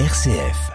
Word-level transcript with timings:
RCF. 0.00 0.72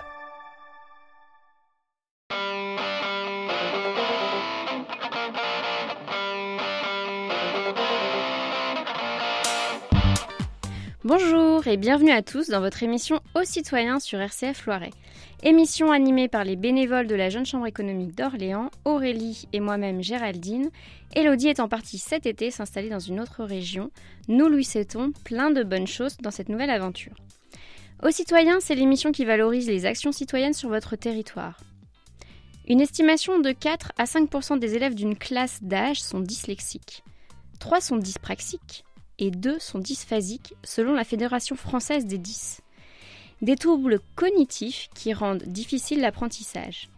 Bonjour 11.03 11.67
et 11.67 11.75
bienvenue 11.75 12.11
à 12.11 12.21
tous 12.21 12.47
dans 12.47 12.61
votre 12.61 12.81
émission 12.81 13.19
Aux 13.35 13.43
citoyens 13.43 13.99
sur 13.99 14.21
RCF 14.21 14.65
Loiret. 14.65 14.91
Émission 15.43 15.91
animée 15.91 16.29
par 16.29 16.45
les 16.45 16.55
bénévoles 16.55 17.07
de 17.07 17.15
la 17.15 17.27
Jeune 17.27 17.45
Chambre 17.45 17.67
économique 17.67 18.15
d'Orléans, 18.15 18.69
Aurélie 18.85 19.49
et 19.51 19.59
moi-même 19.59 20.01
Géraldine. 20.01 20.69
Elodie 21.13 21.49
est 21.49 21.59
en 21.59 21.67
partie 21.67 21.97
cet 21.97 22.25
été 22.25 22.51
s'installer 22.51 22.87
dans 22.87 22.99
une 22.99 23.19
autre 23.19 23.43
région. 23.43 23.91
Nous 24.29 24.47
lui 24.47 24.63
souhaitons 24.63 25.11
plein 25.25 25.51
de 25.51 25.63
bonnes 25.63 25.87
choses 25.87 26.15
dans 26.23 26.31
cette 26.31 26.47
nouvelle 26.47 26.69
aventure. 26.69 27.15
Aux 28.01 28.11
citoyens, 28.11 28.61
c'est 28.61 28.75
l'émission 28.75 29.11
qui 29.11 29.25
valorise 29.25 29.67
les 29.67 29.85
actions 29.85 30.13
citoyennes 30.13 30.53
sur 30.53 30.69
votre 30.69 30.95
territoire. 30.95 31.59
Une 32.65 32.79
estimation 32.79 33.39
de 33.39 33.51
4 33.51 33.91
à 33.97 34.05
5% 34.05 34.57
des 34.57 34.75
élèves 34.75 34.95
d'une 34.95 35.17
classe 35.17 35.61
d'âge 35.61 36.01
sont 36.01 36.21
dyslexiques. 36.21 37.03
3 37.59 37.81
sont 37.81 37.97
dyspraxiques 37.97 38.85
et 39.17 39.31
2 39.31 39.59
sont 39.59 39.79
dysphasiques 39.79 40.53
selon 40.63 40.93
la 40.93 41.03
Fédération 41.03 41.57
française 41.57 42.05
des 42.05 42.17
10. 42.17 42.61
Des 43.41 43.57
troubles 43.57 43.99
cognitifs 44.15 44.89
qui 44.95 45.11
rendent 45.11 45.43
difficile 45.43 45.99
l'apprentissage. 45.99 46.89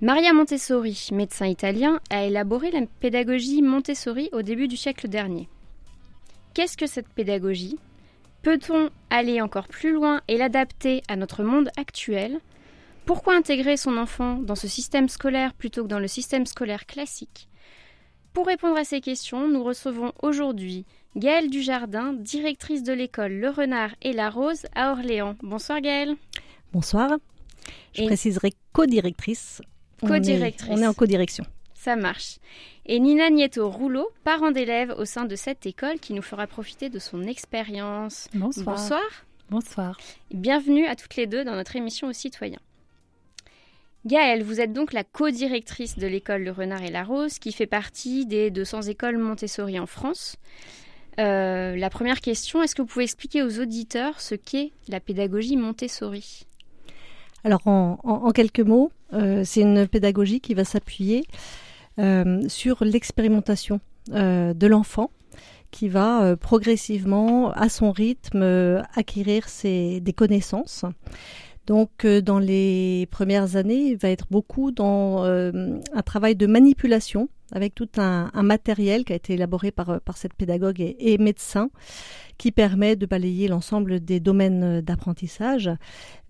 Maria 0.00 0.32
Montessori, 0.32 1.08
médecin 1.10 1.46
italien, 1.46 1.98
a 2.10 2.22
élaboré 2.22 2.70
la 2.70 2.82
pédagogie 3.00 3.62
Montessori 3.62 4.28
au 4.30 4.42
début 4.42 4.68
du 4.68 4.76
siècle 4.76 5.08
dernier. 5.08 5.48
Qu'est-ce 6.54 6.76
que 6.76 6.86
cette 6.86 7.08
pédagogie? 7.08 7.78
Peut-on 8.42 8.90
aller 9.10 9.40
encore 9.40 9.68
plus 9.68 9.92
loin 9.92 10.20
et 10.28 10.36
l'adapter 10.36 11.02
à 11.08 11.16
notre 11.16 11.42
monde 11.42 11.70
actuel? 11.76 12.40
Pourquoi 13.04 13.34
intégrer 13.34 13.76
son 13.76 13.96
enfant 13.96 14.36
dans 14.36 14.54
ce 14.54 14.68
système 14.68 15.08
scolaire 15.08 15.54
plutôt 15.54 15.82
que 15.82 15.88
dans 15.88 15.98
le 15.98 16.08
système 16.08 16.46
scolaire 16.46 16.86
classique? 16.86 17.48
Pour 18.32 18.46
répondre 18.46 18.76
à 18.76 18.84
ces 18.84 19.00
questions, 19.00 19.48
nous 19.48 19.64
recevons 19.64 20.12
aujourd'hui 20.22 20.84
Gaëlle 21.16 21.50
Dujardin, 21.50 22.12
directrice 22.12 22.82
de 22.82 22.92
l'école 22.92 23.32
Le 23.32 23.48
Renard 23.48 23.90
et 24.02 24.12
la 24.12 24.30
Rose 24.30 24.66
à 24.74 24.92
Orléans. 24.92 25.36
Bonsoir 25.42 25.80
Gaëlle. 25.80 26.14
Bonsoir. 26.72 27.16
Je 27.94 28.04
préciserai 28.04 28.52
co-directrice. 28.72 29.62
Co-directrice. 30.06 30.68
On, 30.70 30.80
est 30.80 30.86
en 30.86 30.94
co-direction. 30.94 31.44
Ça 31.78 31.94
marche. 31.94 32.38
Et 32.86 32.98
Nina 32.98 33.30
Nieto 33.30 33.70
Rouleau, 33.70 34.08
parent 34.24 34.50
d'élève 34.50 34.92
au 34.98 35.04
sein 35.04 35.26
de 35.26 35.36
cette 35.36 35.64
école 35.64 36.00
qui 36.00 36.12
nous 36.12 36.22
fera 36.22 36.48
profiter 36.48 36.90
de 36.90 36.98
son 36.98 37.22
expérience. 37.22 38.28
Bonsoir. 38.34 38.76
Bonsoir. 38.76 39.24
Bonsoir. 39.48 39.98
Bienvenue 40.32 40.86
à 40.86 40.96
toutes 40.96 41.14
les 41.14 41.28
deux 41.28 41.44
dans 41.44 41.54
notre 41.54 41.76
émission 41.76 42.08
aux 42.08 42.12
citoyens. 42.12 42.58
Gaëlle, 44.06 44.42
vous 44.42 44.60
êtes 44.60 44.72
donc 44.72 44.92
la 44.92 45.04
co-directrice 45.04 45.96
de 45.98 46.08
l'école 46.08 46.42
Le 46.42 46.50
Renard 46.50 46.82
et 46.82 46.90
la 46.90 47.04
Rose 47.04 47.38
qui 47.38 47.52
fait 47.52 47.66
partie 47.66 48.26
des 48.26 48.50
200 48.50 48.82
écoles 48.82 49.16
Montessori 49.16 49.78
en 49.78 49.86
France. 49.86 50.36
Euh, 51.20 51.76
la 51.76 51.90
première 51.90 52.20
question, 52.20 52.60
est-ce 52.60 52.74
que 52.74 52.82
vous 52.82 52.88
pouvez 52.88 53.04
expliquer 53.04 53.44
aux 53.44 53.60
auditeurs 53.60 54.20
ce 54.20 54.34
qu'est 54.34 54.72
la 54.88 54.98
pédagogie 54.98 55.56
Montessori? 55.56 56.44
Alors, 57.44 57.64
en, 57.66 58.32
quelques 58.32 58.58
mots, 58.58 58.90
euh, 59.12 59.42
c'est 59.44 59.60
une 59.60 59.86
pédagogie 59.86 60.40
qui 60.40 60.54
va 60.54 60.64
s'appuyer 60.64 61.22
euh, 61.22 61.67
sur 62.48 62.84
l'expérimentation 62.84 63.80
de 64.08 64.66
l'enfant 64.66 65.10
qui 65.70 65.88
va 65.88 66.36
progressivement, 66.36 67.50
à 67.50 67.68
son 67.68 67.90
rythme, 67.90 68.82
acquérir 68.94 69.46
des 69.62 70.14
connaissances. 70.16 70.84
Donc, 71.66 72.06
dans 72.06 72.38
les 72.38 73.06
premières 73.10 73.56
années, 73.56 73.90
il 73.90 73.96
va 73.96 74.08
être 74.10 74.26
beaucoup 74.30 74.70
dans 74.70 75.24
un 75.24 76.02
travail 76.04 76.36
de 76.36 76.46
manipulation 76.46 77.28
avec 77.52 77.74
tout 77.74 77.88
un, 77.96 78.30
matériel 78.42 79.04
qui 79.04 79.12
a 79.12 79.16
été 79.16 79.34
élaboré 79.34 79.70
par, 79.70 80.00
par 80.00 80.16
cette 80.16 80.34
pédagogue 80.34 80.80
et, 80.80 81.18
médecin 81.18 81.70
qui 82.36 82.52
permet 82.52 82.94
de 82.94 83.06
balayer 83.06 83.48
l'ensemble 83.48 84.00
des 84.00 84.20
domaines 84.20 84.80
d'apprentissage, 84.80 85.70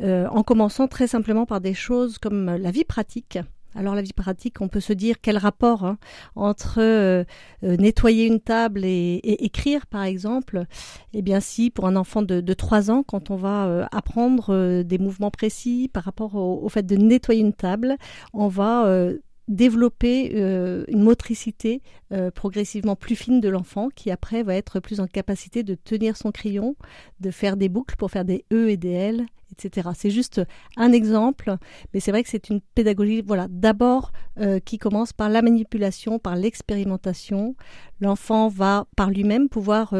euh, 0.00 0.26
en 0.28 0.42
commençant 0.42 0.88
très 0.88 1.06
simplement 1.06 1.44
par 1.44 1.60
des 1.60 1.74
choses 1.74 2.18
comme 2.18 2.56
la 2.56 2.70
vie 2.70 2.84
pratique. 2.84 3.38
Alors 3.74 3.94
la 3.94 4.02
vie 4.02 4.12
pratique, 4.12 4.60
on 4.60 4.68
peut 4.68 4.80
se 4.80 4.92
dire 4.92 5.16
quel 5.20 5.36
rapport 5.36 5.84
hein, 5.84 5.98
entre 6.36 6.80
euh, 6.80 7.24
euh, 7.64 7.76
nettoyer 7.76 8.26
une 8.26 8.40
table 8.40 8.84
et, 8.84 9.20
écrire, 9.24 9.86
par 9.86 10.04
exemple. 10.04 10.64
Eh 11.12 11.22
bien 11.22 11.40
si, 11.40 11.70
pour 11.70 11.86
un 11.86 11.96
enfant 11.96 12.22
de, 12.22 12.40
de 12.40 12.54
3 12.54 12.90
ans, 12.90 13.02
quand 13.02 13.30
on 13.30 13.36
va 13.36 13.88
apprendre 13.92 14.82
des 14.82 14.98
mouvements 14.98 15.30
précis 15.30 15.90
par 15.92 16.04
rapport 16.04 16.34
au, 16.34 16.68
fait 16.68 16.84
de 16.84 16.96
nettoyer 16.96 17.40
une 17.40 17.52
table, 17.52 17.96
on 18.32 18.48
va 18.48 19.10
développer 19.48 20.32
euh, 20.34 20.84
une 20.88 21.03
motricité 21.03 21.82
euh, 22.12 22.31
progressivement 22.31 22.97
plus 22.97 23.16
fine 23.16 23.41
de 23.41 23.48
l'enfant 23.48 23.88
qui 23.94 24.10
après 24.10 24.42
va 24.42 24.54
être 24.54 24.78
plus 24.81 25.00
en 25.00 25.06
capacité 25.06 25.62
de 25.62 25.75
tenir 25.75 26.16
son 26.16 26.31
crayon, 26.31 26.76
de 27.20 27.31
faire 27.31 27.56
des 27.56 27.69
boucles 27.69 27.97
pour 27.97 28.10
faire 28.10 28.25
des 28.25 28.44
E 28.53 28.69
et 28.69 28.76
des 28.76 28.92
L, 28.92 29.26
etc. 29.53 29.88
C'est 29.94 30.10
juste 30.10 30.42
un 30.76 30.92
exemple, 30.92 31.56
mais 31.92 32.00
c'est 32.00 32.10
vrai 32.10 32.22
que 32.22 32.28
c'est 32.28 32.50
une 32.50 32.60
pédagogie, 32.60 33.22
voilà, 33.22 33.47
d'abord 33.48 34.12
euh, 34.38 34.60
qui 34.60 34.78
commence 34.78 35.12
par 35.12 35.31
la 35.31 35.42
manipulation, 35.42 36.19
par 36.19 36.37
l'expérimentation. 36.37 37.56
L'enfant 38.00 38.48
va 38.48 38.87
par 38.97 39.10
lui-même 39.10 39.48
pouvoir 39.48 39.94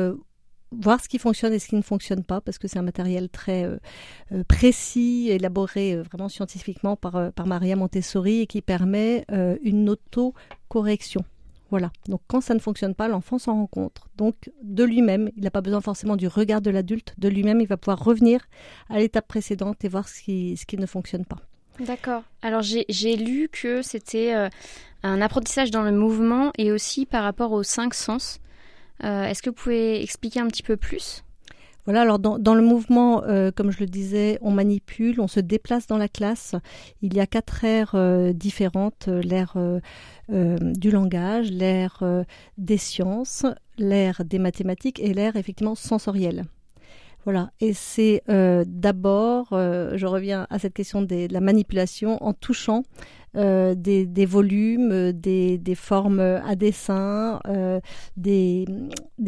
voir 0.72 1.02
ce 1.02 1.08
qui 1.08 1.18
fonctionne 1.18 1.52
et 1.52 1.58
ce 1.58 1.68
qui 1.68 1.76
ne 1.76 1.82
fonctionne 1.82 2.22
pas, 2.22 2.40
parce 2.40 2.58
que 2.58 2.68
c'est 2.68 2.78
un 2.78 2.82
matériel 2.82 3.28
très 3.28 3.64
euh, 3.64 3.76
euh, 4.32 4.44
précis, 4.44 5.28
élaboré 5.30 5.94
euh, 5.94 6.02
vraiment 6.02 6.28
scientifiquement 6.28 6.96
par, 6.96 7.32
par 7.32 7.46
Maria 7.46 7.76
Montessori 7.76 8.40
et 8.42 8.46
qui 8.46 8.62
permet 8.62 9.24
une 9.62 9.88
auto-correction. 9.88 11.24
Voilà. 11.70 11.90
Donc 12.08 12.22
quand 12.26 12.40
ça 12.40 12.54
ne 12.54 12.60
fonctionne 12.60 12.94
pas, 12.94 13.08
l'enfant 13.08 13.38
s'en 13.38 13.54
rend 13.54 13.66
compte. 13.66 14.00
Donc 14.16 14.50
de 14.62 14.84
lui-même, 14.84 15.30
il 15.36 15.42
n'a 15.42 15.50
pas 15.50 15.60
besoin 15.60 15.80
forcément 15.80 16.16
du 16.16 16.26
regard 16.26 16.62
de 16.62 16.70
l'adulte, 16.70 17.14
de 17.18 17.28
lui-même, 17.28 17.60
il 17.60 17.66
va 17.66 17.76
pouvoir 17.76 18.02
revenir 18.02 18.40
à 18.88 18.98
l'étape 18.98 19.28
précédente 19.28 19.84
et 19.84 19.88
voir 19.88 20.08
ce 20.08 20.22
qui, 20.22 20.56
ce 20.56 20.64
qui 20.64 20.78
ne 20.78 20.86
fonctionne 20.86 21.24
pas. 21.24 21.38
D'accord. 21.80 22.22
Alors 22.42 22.62
j'ai 22.62 23.16
lu 23.16 23.48
que 23.52 23.82
c'était 23.82 24.32
un 25.02 25.20
apprentissage 25.20 25.70
dans 25.70 25.82
le 25.82 25.92
mouvement 25.92 26.52
et 26.56 26.72
aussi 26.72 27.06
par 27.06 27.22
rapport 27.22 27.52
aux 27.52 27.62
cinq 27.62 27.94
sens. 27.94 28.40
Euh, 29.04 29.25
est-ce 29.25 29.42
que 29.42 29.50
vous 29.50 29.56
pouvez 29.56 30.03
expliquer 30.03 30.41
un 30.41 30.48
petit 30.48 30.62
peu 30.62 30.76
plus? 30.76 31.25
Voilà, 31.84 32.03
alors 32.03 32.19
dans, 32.19 32.54
le 32.54 32.60
mouvement, 32.60 33.22
euh, 33.25 33.50
comme 33.50 33.70
je 33.70 33.81
le 33.81 33.86
disais, 33.86 34.38
on 34.42 34.50
manipule, 34.50 35.22
on 35.22 35.28
se 35.28 35.41
déplace 35.41 35.86
dans 35.86 35.97
la 35.97 36.09
classe. 36.09 36.54
Il 37.00 37.14
y 37.14 37.20
a 37.20 37.26
quatre 37.26 37.64
aires 37.64 37.92
euh, 37.94 38.34
différentes, 38.34 39.08
l'ère 39.08 39.56
du 40.28 40.91
langage, 40.91 41.50
l'ère 41.50 42.04
des 42.58 42.76
sciences, 42.76 43.47
l'ère 43.78 44.22
des 44.26 44.38
mathématiques 44.38 45.00
et 45.00 45.14
l'ère 45.14 45.37
effectivement 45.37 45.75
sensorielle. 45.75 46.44
Voilà, 47.25 47.50
et 47.60 47.72
c'est 47.72 48.22
d'abord, 48.28 49.48
je 49.53 50.06
reviens 50.06 50.47
à 50.50 50.58
cette 50.58 50.75
question 50.75 51.00
de 51.00 51.32
la 51.32 51.41
manipulation 51.41 52.22
en 52.22 52.34
touchant 52.34 52.82
euh, 53.36 53.74
des, 53.74 54.26
volumes, 54.26 55.12
des, 55.12 55.74
formes 55.74 56.20
à 56.20 56.56
dessin, 56.56 57.40
euh, 57.46 57.80
des, 58.16 58.66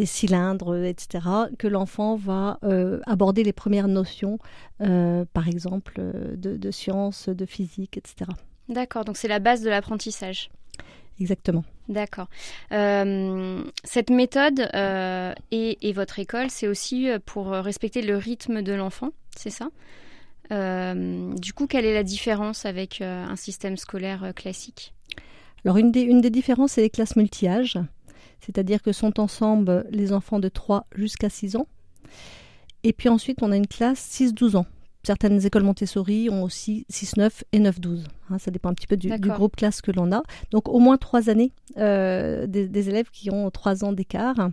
cylindres, 0.04 0.84
etc., 0.84 1.24
que 1.58 1.68
l'enfant 1.68 2.16
va 2.16 2.58
euh, 2.64 3.00
aborder 3.06 3.44
les 3.44 3.52
premières 3.52 3.88
notions, 3.88 4.38
par 4.78 5.48
exemple, 5.48 6.00
de, 6.36 6.56
de 6.56 6.70
sciences, 6.70 7.28
de 7.28 7.46
physique, 7.46 7.96
etc. 7.96 8.30
D'accord, 8.68 9.04
donc 9.04 9.16
c'est 9.16 9.28
la 9.28 9.38
base 9.38 9.62
de 9.62 9.70
l'apprentissage. 9.70 10.50
Exactement. 11.20 11.64
D'accord. 11.88 12.28
cette 12.70 14.10
méthode 14.10 14.70
et, 15.50 15.92
votre 15.92 16.18
école, 16.18 16.50
c'est 16.50 16.68
aussi 16.68 17.08
pour 17.26 17.48
respecter 17.48 18.00
le 18.00 18.16
rythme 18.16 18.62
de 18.62 18.72
l'enfant, 18.72 19.10
c'est 19.36 19.50
ça? 19.50 19.66
euh, 19.66 20.09
du 20.50 21.52
coup, 21.52 21.66
quelle 21.66 21.84
est 21.84 21.94
la 21.94 22.02
différence 22.02 22.66
avec 22.66 23.00
euh, 23.00 23.24
un 23.24 23.36
système 23.36 23.76
scolaire 23.76 24.24
euh, 24.24 24.32
classique? 24.32 24.94
Alors, 25.64 25.76
une 25.76 25.92
des, 25.92 26.02
une 26.02 26.20
des 26.20 26.30
différences, 26.30 26.72
c'est 26.72 26.82
les 26.82 26.90
classes 26.90 27.16
multi-âges, 27.16 27.78
c'est-à-dire 28.40 28.82
que 28.82 28.92
sont 28.92 29.20
ensemble 29.20 29.86
les 29.90 30.12
enfants 30.12 30.40
de 30.40 30.48
3 30.48 30.86
jusqu'à 30.94 31.28
6 31.28 31.56
ans. 31.56 31.68
Et 32.82 32.92
puis 32.92 33.08
ensuite, 33.08 33.42
on 33.42 33.52
a 33.52 33.56
une 33.56 33.66
classe 33.66 34.00
6-12 34.18 34.56
ans. 34.56 34.66
Certaines 35.02 35.46
écoles 35.46 35.62
Montessori 35.62 36.28
ont 36.30 36.42
aussi 36.42 36.84
6-9 36.90 37.30
et 37.52 37.60
9-12. 37.60 38.04
Hein, 38.28 38.38
ça 38.38 38.50
dépend 38.50 38.70
un 38.70 38.74
petit 38.74 38.86
peu 38.86 38.96
du, 38.96 39.08
groupe 39.08 39.56
classe 39.56 39.80
que 39.80 39.92
l'on 39.92 40.12
a. 40.12 40.22
Donc 40.50 40.68
au 40.68 40.78
moins 40.78 40.98
trois 40.98 41.30
années 41.30 41.52
des, 41.76 42.46
des, 42.46 42.88
élèves 42.88 43.10
qui 43.10 43.30
ont 43.30 43.50
3 43.50 43.84
ans 43.84 43.92
d'écart, 43.92 44.50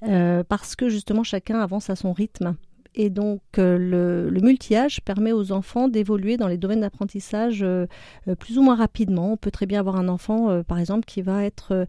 parce 0.00 0.74
que 0.74 0.88
justement 0.88 1.22
chacun 1.22 1.60
avance 1.60 1.90
à 1.90 1.96
son 1.96 2.14
rythme. 2.14 2.56
Et 2.94 3.10
donc, 3.10 3.40
euh, 3.58 4.30
le, 4.30 4.40
multi-âge 4.40 5.00
permet 5.00 5.32
aux 5.32 5.52
enfants 5.52 5.88
d'évoluer 5.88 6.36
dans 6.36 6.46
les 6.46 6.58
domaines 6.58 6.82
d'apprentissage 6.82 7.62
euh, 7.62 7.86
euh, 8.28 8.34
plus 8.36 8.58
ou 8.58 8.62
moins 8.62 8.76
rapidement. 8.76 9.32
On 9.32 9.36
peut 9.36 9.50
très 9.50 9.66
bien 9.66 9.80
avoir 9.80 9.96
un 9.96 10.08
enfant, 10.08 10.62
par 10.62 10.78
exemple, 10.78 11.04
qui 11.04 11.22
va 11.22 11.44
être 11.44 11.86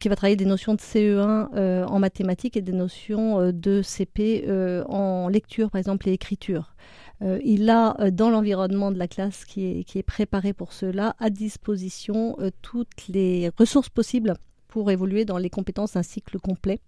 qui 0.00 0.08
va 0.08 0.16
travailler 0.16 0.36
des 0.36 0.46
notions 0.46 0.74
de 0.74 0.80
CE1 0.80 1.84
en 1.84 1.98
mathématiques 1.98 2.56
et 2.56 2.62
des 2.62 2.72
notions 2.72 3.52
de 3.52 3.82
CP 3.82 4.46
en 4.88 5.28
lecture, 5.28 5.70
par 5.70 5.78
exemple, 5.78 6.08
et 6.08 6.12
écriture. 6.12 6.74
il 7.44 7.68
a 7.68 8.10
dans 8.10 8.30
l'environnement 8.30 8.90
de 8.90 8.98
la 8.98 9.06
classe 9.06 9.44
qui 9.44 9.66
est, 9.66 9.84
qui 9.84 9.98
est 9.98 10.02
préparé 10.02 10.54
pour 10.54 10.72
cela 10.72 11.14
à 11.18 11.28
disposition 11.28 12.38
toutes 12.62 13.08
les 13.08 13.50
ressources 13.58 13.90
possibles 13.90 14.34
pour 14.68 14.90
évoluer 14.90 15.26
dans 15.26 15.36
les 15.36 15.50
compétences 15.50 15.92
d'un 15.92 16.02
cycle 16.02 16.38
complet. 16.38 16.80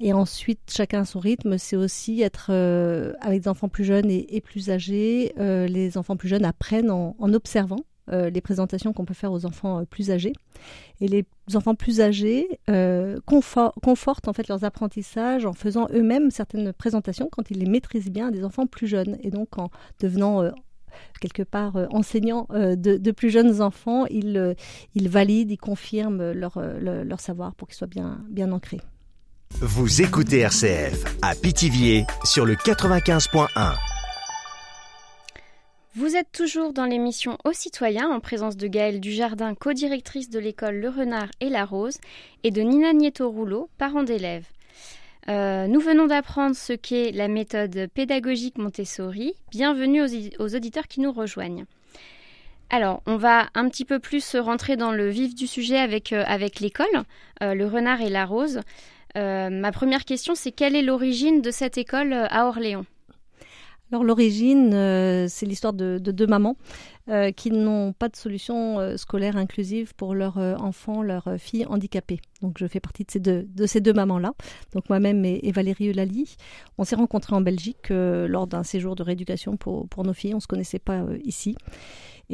Et 0.00 0.12
ensuite, 0.12 0.60
chacun 0.68 1.02
à 1.02 1.04
son 1.04 1.20
rythme, 1.20 1.58
c'est 1.58 1.76
aussi 1.76 2.22
être 2.22 2.48
euh, 2.50 3.12
avec 3.20 3.42
des 3.42 3.48
enfants 3.48 3.68
plus 3.68 3.84
jeunes 3.84 4.10
et, 4.10 4.40
plus 4.40 4.70
âgés. 4.70 5.32
Euh, 5.38 5.66
les 5.66 5.96
enfants 5.96 6.16
plus 6.16 6.28
jeunes 6.28 6.44
apprennent 6.44 6.90
en, 6.90 7.14
observant 7.20 7.84
euh, 8.10 8.30
les 8.30 8.40
présentations 8.40 8.92
qu'on 8.92 9.04
peut 9.04 9.14
faire 9.14 9.32
aux 9.32 9.46
enfants 9.46 9.84
plus 9.84 10.10
âgés. 10.10 10.32
Et 11.00 11.08
les 11.08 11.24
enfants 11.54 11.74
plus 11.74 12.00
âgés 12.00 12.48
confortent 13.26 14.28
en 14.28 14.32
fait 14.32 14.48
leurs 14.48 14.64
apprentissages 14.64 15.46
en 15.46 15.52
faisant 15.52 15.86
eux-mêmes 15.92 16.30
certaines 16.30 16.72
présentations 16.72 17.28
quand 17.30 17.50
ils 17.50 17.58
les 17.58 17.66
maîtrisent 17.66 18.10
bien 18.10 18.30
des 18.30 18.44
enfants 18.44 18.66
plus 18.66 18.86
jeunes. 18.86 19.18
Et 19.22 19.30
donc 19.30 19.58
en 19.58 19.70
devenant 20.00 20.50
quelque 21.20 21.42
part 21.42 21.76
enseignants 21.90 22.48
de, 22.50 23.10
plus 23.12 23.30
jeunes 23.30 23.60
enfants, 23.62 24.06
ils, 24.06 24.54
valident, 24.96 25.52
ils 25.52 25.58
confirment 25.58 26.32
leur, 26.32 26.60
leur, 26.80 27.20
savoir 27.20 27.54
pour 27.54 27.68
qu'ils 27.68 27.76
soient 27.76 27.86
bien, 27.86 28.24
bien 28.28 28.50
ancrés. 28.52 28.80
Vous 29.60 30.02
écoutez 30.02 30.40
RCF 30.40 31.04
à 31.22 31.34
Pithiviers 31.34 32.04
sur 32.24 32.44
le 32.44 32.54
95.1. 32.54 33.74
Vous 35.94 36.16
êtes 36.16 36.32
toujours 36.32 36.72
dans 36.72 36.86
l'émission 36.86 37.38
Aux 37.44 37.52
citoyens 37.52 38.08
en 38.08 38.18
présence 38.18 38.56
de 38.56 38.66
Gaëlle 38.66 39.00
Dujardin, 39.00 39.54
co-directrice 39.54 40.30
de 40.30 40.38
l'école 40.38 40.76
Le 40.76 40.88
Renard 40.88 41.28
et 41.40 41.48
la 41.48 41.64
Rose, 41.64 41.98
et 42.42 42.50
de 42.50 42.62
Nina 42.62 42.92
Nieto-Rouleau, 42.92 43.68
parent 43.78 44.02
d'élèves. 44.02 44.46
Euh, 45.28 45.66
nous 45.68 45.80
venons 45.80 46.06
d'apprendre 46.06 46.56
ce 46.56 46.72
qu'est 46.72 47.12
la 47.12 47.28
méthode 47.28 47.88
pédagogique 47.94 48.58
Montessori. 48.58 49.34
Bienvenue 49.50 50.02
aux, 50.02 50.54
auditeurs 50.56 50.88
qui 50.88 51.00
nous 51.00 51.12
rejoignent. 51.12 51.66
Alors, 52.70 53.02
on 53.06 53.16
va 53.16 53.48
un 53.54 53.68
petit 53.68 53.84
peu 53.84 53.98
plus 53.98 54.34
rentrer 54.34 54.76
dans 54.76 54.92
le 54.92 55.10
vif 55.10 55.34
du 55.34 55.46
sujet 55.46 55.78
avec, 55.78 56.12
euh, 56.12 56.24
avec 56.26 56.58
l'école, 56.58 56.86
euh, 57.42 57.54
le 57.54 57.66
renard 57.66 58.00
et 58.00 58.08
la 58.08 58.24
rose. 58.24 58.60
Euh, 59.16 59.50
ma 59.50 59.72
première 59.72 60.04
question, 60.04 60.34
c'est 60.34 60.52
quelle 60.52 60.76
est 60.76 60.82
l'origine 60.82 61.42
de 61.42 61.50
cette 61.50 61.78
école 61.78 62.12
euh, 62.12 62.26
à 62.30 62.46
Orléans? 62.46 62.84
Alors 63.90 64.04
l'origine, 64.04 64.72
euh, 64.72 65.26
c'est 65.28 65.44
l'histoire 65.44 65.74
de, 65.74 65.98
deux 65.98 66.26
mamans 66.26 66.56
qui 67.36 67.50
n'ont 67.50 67.92
pas 67.92 68.08
de 68.08 68.14
solution 68.14 68.96
scolaire 68.96 69.36
inclusive 69.36 69.92
pour 69.96 70.14
leurs 70.14 70.38
enfants, 70.38 71.02
leurs 71.02 71.34
filles 71.36 71.66
handicapées. 71.66 72.20
Donc 72.42 72.58
je 72.58 72.66
fais 72.68 72.78
partie 72.78 73.04
de 73.04 73.10
ces 73.10 73.18
deux, 73.18 73.42
de 73.42 73.66
ces 73.66 73.80
deux 73.80 73.92
mamans-là. 73.92 74.34
Donc 74.72 74.88
moi-même 74.88 75.24
et, 75.24 75.50
Valérie 75.50 75.88
Eulalie, 75.88 76.36
on 76.78 76.84
s'est 76.84 76.94
rencontrés 76.94 77.34
en 77.34 77.40
Belgique 77.40 77.88
lors 77.90 78.46
d'un 78.46 78.62
séjour 78.62 78.94
de 78.94 79.02
rééducation 79.02 79.56
pour, 79.56 79.88
pour 79.88 80.04
nos 80.04 80.12
filles. 80.12 80.32
On 80.32 80.36
ne 80.36 80.42
se 80.42 80.46
connaissait 80.46 80.78
pas 80.78 81.04
ici. 81.24 81.56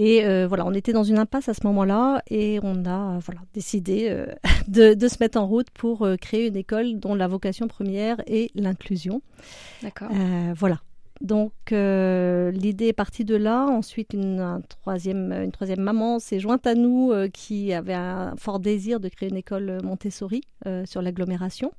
Et 0.00 0.24
euh, 0.24 0.46
voilà, 0.46 0.64
on 0.64 0.72
était 0.74 0.92
dans 0.92 1.02
une 1.02 1.18
impasse 1.18 1.48
à 1.48 1.54
ce 1.54 1.66
moment-là 1.66 2.22
et 2.30 2.60
on 2.62 2.84
a 2.84 3.16
euh, 3.16 3.18
voilà, 3.18 3.40
décidé 3.52 4.06
euh, 4.08 4.26
de, 4.68 5.08
se 5.08 5.16
mettre 5.18 5.40
en 5.40 5.46
route 5.48 5.70
pour 5.70 6.06
créer 6.20 6.46
une 6.46 6.56
école 6.56 7.00
dont 7.00 7.16
la 7.16 7.26
vocation 7.26 7.66
première 7.66 8.20
est 8.28 8.52
l'inclusion. 8.54 9.22
D'accord. 9.82 10.08
voilà. 10.56 10.80
Donc 11.20 11.52
l'idée 11.72 12.86
est 12.86 12.92
partie 12.92 13.24
de 13.24 13.34
là. 13.34 13.66
Ensuite, 13.66 14.12
une, 14.12 14.62
troisième, 14.68 15.32
une 15.32 15.50
troisième 15.50 15.80
maman 15.80 16.20
s'est 16.20 16.38
jointe 16.38 16.64
à 16.68 16.76
nous 16.76 17.12
qui 17.32 17.72
avait 17.72 17.94
un 17.94 18.36
fort 18.36 18.60
désir 18.60 19.00
de 19.00 19.08
créer 19.08 19.28
une 19.28 19.36
école 19.36 19.80
Montessori 19.82 20.42
sur 20.84 21.02
l'agglomération 21.02 21.72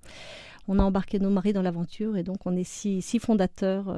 on 0.72 0.78
a 0.78 0.84
embarqué 0.84 1.18
nos 1.18 1.32
maris 1.32 1.52
dans 1.52 1.64
l'aventure 1.64 2.16
et 2.16 2.22
donc 2.22 2.46
on 2.46 2.56
est 2.56 2.64
six, 2.64 3.02
six 3.02 3.18
fondateurs 3.18 3.98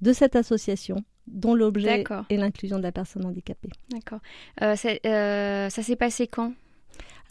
de 0.00 0.12
cette 0.12 0.36
association 0.36 1.02
dont 1.30 1.54
l'objet 1.54 2.04
est 2.28 2.36
l'inclusion 2.36 2.78
de 2.78 2.82
la 2.82 2.92
personne 2.92 3.24
handicapée. 3.24 3.70
D'accord. 3.90 4.20
Euh, 4.62 4.74
euh, 5.06 5.68
ça 5.70 5.82
s'est 5.82 5.96
passé 5.96 6.26
quand? 6.26 6.52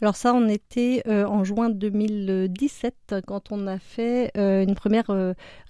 Alors 0.02 0.16
ça, 0.16 0.32
on 0.34 0.48
était 0.48 1.02
euh, 1.06 1.26
en 1.26 1.44
juin 1.44 1.68
2017 1.68 3.16
quand 3.26 3.52
on 3.52 3.66
a 3.66 3.78
fait 3.78 4.30
une 4.34 4.74
première 4.74 5.10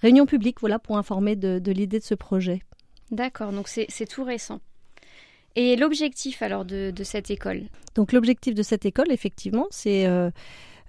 réunion 0.01 0.25
publique 0.25 0.61
voilà, 0.61 0.79
pour 0.79 0.97
informer 0.97 1.35
de, 1.35 1.59
de 1.59 1.71
l'idée 1.71 1.99
de 1.99 2.03
ce 2.03 2.15
projet. 2.15 2.61
D'accord, 3.11 3.51
donc 3.51 3.67
c'est 3.67 4.07
tout 4.07 4.23
récent. 4.23 4.61
Et 5.57 5.75
l'objectif 5.75 6.41
alors 6.41 6.63
de, 6.63 6.91
de, 6.91 7.03
cette 7.03 7.29
école? 7.29 7.63
Donc 7.93 8.13
l'objectif 8.13 8.55
de 8.55 8.63
cette 8.63 8.85
école, 8.85 9.11
effectivement, 9.11 9.67
c'est 9.69 10.07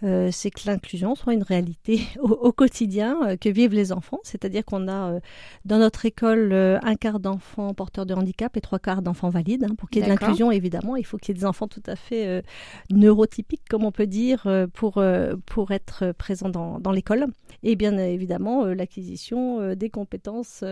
euh, 0.04 0.30
c'est 0.32 0.50
que 0.50 0.62
l'inclusion 0.66 1.14
soit 1.14 1.32
une 1.32 1.44
réalité 1.44 2.02
au, 2.20 2.52
quotidien 2.52 3.18
euh, 3.24 3.36
que 3.36 3.48
vivent 3.48 3.74
les 3.74 3.92
enfants. 3.92 4.18
C'est-à-dire 4.24 4.64
qu'on 4.64 4.88
a 4.88 5.12
euh, 5.12 5.20
dans 5.64 5.78
notre 5.78 6.06
école 6.06 6.52
un 6.52 6.94
quart 6.96 7.20
d'enfants 7.20 7.72
porteurs 7.74 8.06
de 8.06 8.14
handicap 8.14 8.56
et 8.56 8.60
trois 8.60 8.78
quarts 8.78 9.02
d'enfants 9.02 9.28
valides. 9.28 9.64
Hein. 9.64 9.74
Pour 9.76 9.90
qu'il 9.90 10.00
y 10.00 10.04
ait 10.04 10.06
de 10.06 10.10
l'inclusion, 10.10 10.50
évidemment, 10.50 10.96
il 10.96 11.06
faut 11.06 11.18
qu'il 11.18 11.34
y 11.34 11.38
ait 11.38 11.40
des 11.40 11.46
enfants 11.46 11.68
tout 11.68 11.82
à 11.86 11.96
fait 11.96 12.42
neurotypiques, 12.90 13.68
comme 13.68 13.84
on 13.84 13.92
peut 13.92 14.06
dire, 14.06 14.46
pour, 14.74 15.02
pour 15.46 15.70
être 15.70 16.12
présents 16.12 16.48
dans, 16.48 16.80
dans 16.80 16.92
l'école. 16.92 17.26
Et 17.62 17.76
bien 17.76 17.96
évidemment, 17.96 18.64
l'acquisition 18.66 19.74
des 19.74 19.90
compétences 19.90 20.64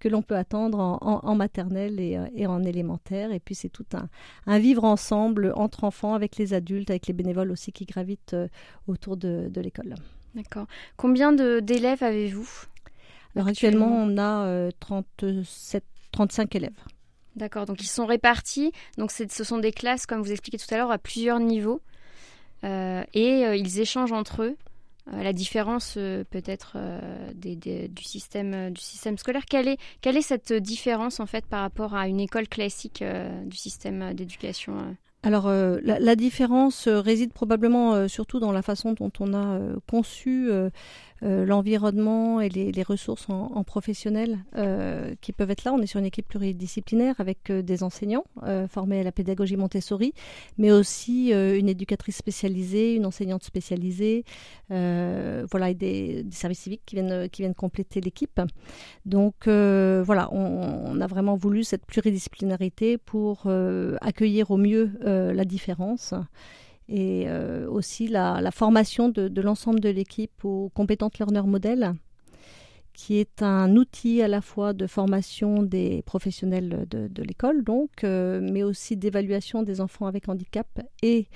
que 0.00 0.08
l'on 0.08 0.22
peut 0.22 0.36
attendre 0.36 0.78
en, 0.78 1.20
en, 1.22 1.34
maternelle 1.34 1.98
et, 2.00 2.18
et, 2.34 2.46
en 2.46 2.62
élémentaire. 2.62 3.32
Et 3.32 3.40
puis 3.40 3.54
c'est 3.54 3.68
tout 3.68 3.86
un, 3.94 4.08
un 4.46 4.58
vivre 4.58 4.84
ensemble 4.84 5.52
entre 5.56 5.84
enfants, 5.84 6.14
avec 6.14 6.36
les 6.36 6.54
adultes, 6.54 6.90
avec 6.90 7.06
les 7.06 7.14
bénévoles 7.14 7.50
aussi 7.50 7.72
qui 7.72 7.84
gravitent 7.84 8.36
autour 8.86 9.16
de, 9.16 9.50
l'école. 9.56 9.94
D'accord. 10.34 10.66
Combien 10.96 11.32
d'élèves 11.32 12.02
avez-vous 12.02 12.48
Alors 13.34 13.48
actuellement, 13.48 13.88
on 13.90 14.18
a 14.18 14.70
37, 14.80 15.24
euh, 15.24 15.86
35 16.12 16.54
élèves. 16.56 16.78
D'accord, 17.36 17.66
donc 17.66 17.82
ils 17.82 17.88
sont 17.88 18.06
répartis. 18.06 18.72
Donc 18.98 19.10
ce 19.12 19.44
sont 19.44 19.58
des 19.58 19.72
classes, 19.72 20.06
comme 20.06 20.22
vous 20.22 20.32
expliquez 20.32 20.58
tout 20.58 20.72
à 20.74 20.78
l'heure, 20.78 20.90
à 20.90 20.98
plusieurs 20.98 21.40
niveaux. 21.40 21.80
Euh, 22.64 23.04
et 23.12 23.44
euh, 23.44 23.56
ils 23.56 23.80
échangent 23.80 24.12
entre 24.12 24.42
eux. 24.42 24.56
la 25.12 25.32
différence 25.32 25.94
peut-être 25.94 26.76
du, 27.34 27.58
système, 28.02 28.70
du 28.70 28.80
système 28.80 29.18
scolaire. 29.18 29.44
Quelle 29.44 29.68
est, 29.68 29.78
quelle 30.00 30.16
est 30.16 30.22
cette 30.22 30.52
différence 30.52 31.20
en 31.20 31.26
fait 31.26 31.44
par 31.46 31.60
rapport 31.60 31.94
à 31.94 32.08
une 32.08 32.20
école 32.20 32.48
classique 32.48 33.04
du 33.44 33.56
système 33.56 34.14
d'éducation 34.14 34.96
alors 35.26 35.48
euh, 35.48 35.80
la, 35.82 36.14
différence 36.14 36.86
euh, 36.86 37.00
réside 37.00 37.32
probablement 37.32 37.94
euh, 37.94 38.06
surtout 38.06 38.38
dans 38.38 38.52
la 38.52 38.62
façon 38.62 38.92
dont 38.92 39.10
on 39.18 39.34
a 39.34 39.58
conçu 39.90 40.48
l'environnement 41.22 42.40
et 42.40 42.48
les, 42.48 42.82
ressources 42.82 43.28
en, 43.28 43.64
professionnels 43.64 44.38
euh, 44.56 45.14
qui 45.20 45.32
peuvent 45.32 45.50
être 45.50 45.64
là. 45.64 45.72
On 45.72 45.80
est 45.80 45.86
sur 45.86 45.98
une 45.98 46.06
équipe 46.06 46.28
pluridisciplinaire 46.28 47.14
avec 47.18 47.50
euh, 47.50 47.62
des 47.62 47.82
enseignants 47.82 48.24
formés 48.68 49.00
à 49.00 49.02
la 49.02 49.12
pédagogie 49.12 49.56
Montessori, 49.56 50.12
mais 50.58 50.70
aussi 50.70 51.32
une 51.32 51.68
éducatrice 51.68 52.16
spécialisée, 52.16 52.94
une 52.94 53.06
enseignante 53.06 53.42
spécialisée, 53.44 54.24
voilà, 54.68 55.70
et 55.70 55.74
des, 55.74 56.24
services 56.30 56.60
civiques 56.60 56.82
qui 56.86 56.96
viennent, 56.96 57.28
qui 57.28 57.42
viennent 57.42 57.54
compléter 57.54 58.00
l'équipe. 58.00 58.40
Donc 59.04 59.46
voilà, 59.46 60.28
on, 60.32 61.00
a 61.00 61.06
vraiment 61.06 61.36
voulu 61.36 61.64
cette 61.64 61.86
pluridisciplinarité 61.86 62.98
pour 62.98 63.46
accueillir 64.00 64.50
au 64.50 64.56
mieux 64.56 64.92
la 65.02 65.44
différence 65.44 66.14
et 66.88 67.24
euh, 67.26 67.68
aussi 67.68 68.08
la, 68.08 68.50
formation 68.52 69.08
de, 69.08 69.40
l'ensemble 69.40 69.80
de 69.80 69.88
l'équipe 69.88 70.44
au 70.44 70.70
Competent 70.74 71.18
Learner 71.18 71.42
Model, 71.42 71.94
qui 72.92 73.18
est 73.18 73.42
un 73.42 73.76
outil 73.76 74.22
à 74.22 74.28
la 74.28 74.40
fois 74.40 74.72
de 74.72 74.86
formation 74.86 75.62
des 75.62 76.02
professionnels 76.02 76.86
de, 76.88 77.22
l'école, 77.22 77.62
donc, 77.62 78.04
euh, 78.04 78.40
mais 78.40 78.62
aussi 78.62 78.96
d'évaluation 78.96 79.62
des 79.62 79.80
enfants 79.80 80.06
avec 80.06 80.28
handicap 80.28 80.66
et 81.02 81.28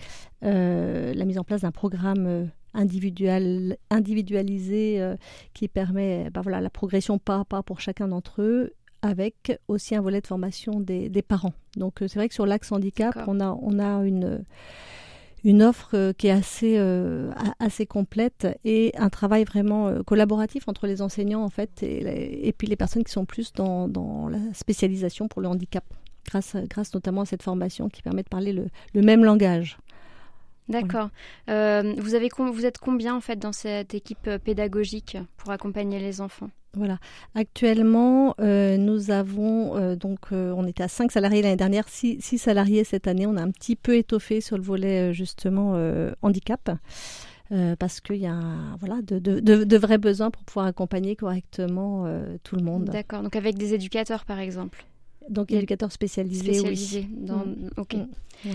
euh, 0.45 1.13
la 1.13 1.25
mise 1.25 1.39
en 1.39 1.45
place 1.45 1.63
d'un 1.63 1.73
programme 1.73 2.49
individuel, 2.73 3.77
individualisé 3.91 5.05
qui 5.55 5.67
permet 5.67 6.31
bah 6.31 6.41
voilà, 6.41 6.61
la 6.61 6.71
progression 6.71 7.19
pas 7.19 7.41
à 7.41 7.45
pas 7.45 7.65
pour 7.65 7.81
chacun 7.81 8.07
d'entre 8.07 8.43
eux 8.43 8.75
avec 9.03 9.59
aussi 9.67 9.97
un 9.97 10.01
volet 10.01 10.21
de 10.21 10.27
formation 10.27 10.79
des, 10.79 11.09
des 11.09 11.23
parents. 11.23 11.55
Donc 11.77 11.97
c'est 12.01 12.15
vrai 12.15 12.29
que 12.29 12.35
sur 12.35 12.47
l'axe 12.47 12.71
handicap, 12.71 13.25
on 13.27 13.41
a, 13.41 13.59
on 13.61 13.81
a 13.81 14.05
une 14.05 14.45
une 15.45 15.63
offre 15.63 15.91
euh, 15.95 16.13
qui 16.13 16.27
est 16.27 16.33
assez, 16.33 16.77
euh, 16.79 17.31
assez 17.59 17.87
complète 17.87 18.47
et 18.65 18.93
un 18.97 19.09
travail 19.09 19.45
vraiment 19.45 19.89
euh, 19.89 20.03
collaboratif 20.03 20.69
entre 20.69 20.87
les 20.87 21.03
enseignants 21.03 21.43
en 21.43 21.49
fait 21.49 21.83
et, 21.83 22.49
et, 22.49 22.53
puis 22.53 22.67
les 22.67 22.77
personnes 22.77 23.05
qui 23.05 23.13
sont 23.13 23.25
plus 23.25 23.53
dans, 23.53 23.89
dans, 23.89 24.29
la 24.29 24.39
spécialisation 24.53 25.29
pour 25.29 25.41
le 25.41 25.49
handicap, 25.49 25.85
grâce, 26.27 26.57
grâce 26.69 26.93
notamment 26.95 27.23
à 27.23 27.27
cette 27.27 27.43
formation 27.43 27.89
qui 27.89 28.03
permet 28.03 28.23
de 28.23 28.29
parler 28.29 28.53
le, 28.53 28.67
le 28.95 29.03
même 29.03 29.25
langage. 29.25 29.79
D'accord. 30.71 31.11
Euh, 31.49 31.95
vous, 31.99 32.15
avez 32.15 32.29
vous 32.39 32.65
êtes 32.67 32.79
combien 32.79 33.15
en 33.15 33.21
fait 33.21 33.37
dans 33.37 33.53
cette 33.53 33.95
équipe 33.95 34.27
euh, 34.29 34.39
pédagogique 34.39 35.19
pour 35.37 35.51
accompagner 35.51 35.99
les 35.99 36.21
enfants? 36.21 36.51
Voilà. 36.75 36.99
Actuellement, 37.35 38.35
euh, 38.41 38.77
nous 38.77 39.11
avons 39.11 39.97
donc 39.97 40.29
on 40.31 40.67
était 40.69 40.85
à 40.85 40.89
5 40.89 41.11
salariés 41.11 41.43
l'année 41.43 41.57
dernière, 41.57 41.89
6, 41.89 42.21
salariés 42.39 42.85
cette 42.85 43.09
année. 43.09 43.27
On 43.27 43.37
a 43.37 43.43
un 43.43 43.51
petit 43.51 43.75
peu 43.75 43.97
étoffé 43.97 44.41
sur 44.41 44.57
le 44.57 44.63
volet 44.63 45.13
justement 45.13 45.75
handicap. 46.23 46.71
parce 47.81 48.01
qu'il 48.01 48.19
y 48.19 48.29
a 48.29 48.39
voilà, 48.79 49.03
de, 49.03 49.19
de, 49.19 49.77
vrais 49.77 49.99
besoins 49.99 50.31
pour 50.31 50.45
pouvoir 50.45 50.67
accompagner 50.67 51.17
correctement 51.17 52.07
tout 52.45 52.55
le 52.55 52.63
monde. 52.63 52.85
D'accord, 52.85 53.25
donc 53.25 53.35
avec 53.35 53.59
des 53.59 53.75
éducateurs 53.75 54.25
par 54.25 54.39
exemple? 54.39 54.85
Donc 55.29 55.51
éducateurs 55.51 55.91
spécialisés, 55.91 56.55
spécialisés 56.55 57.09
Dans... 57.11 57.47
Mm. 57.47 57.71
Ok. 57.79 57.97
Mm. 58.45 58.51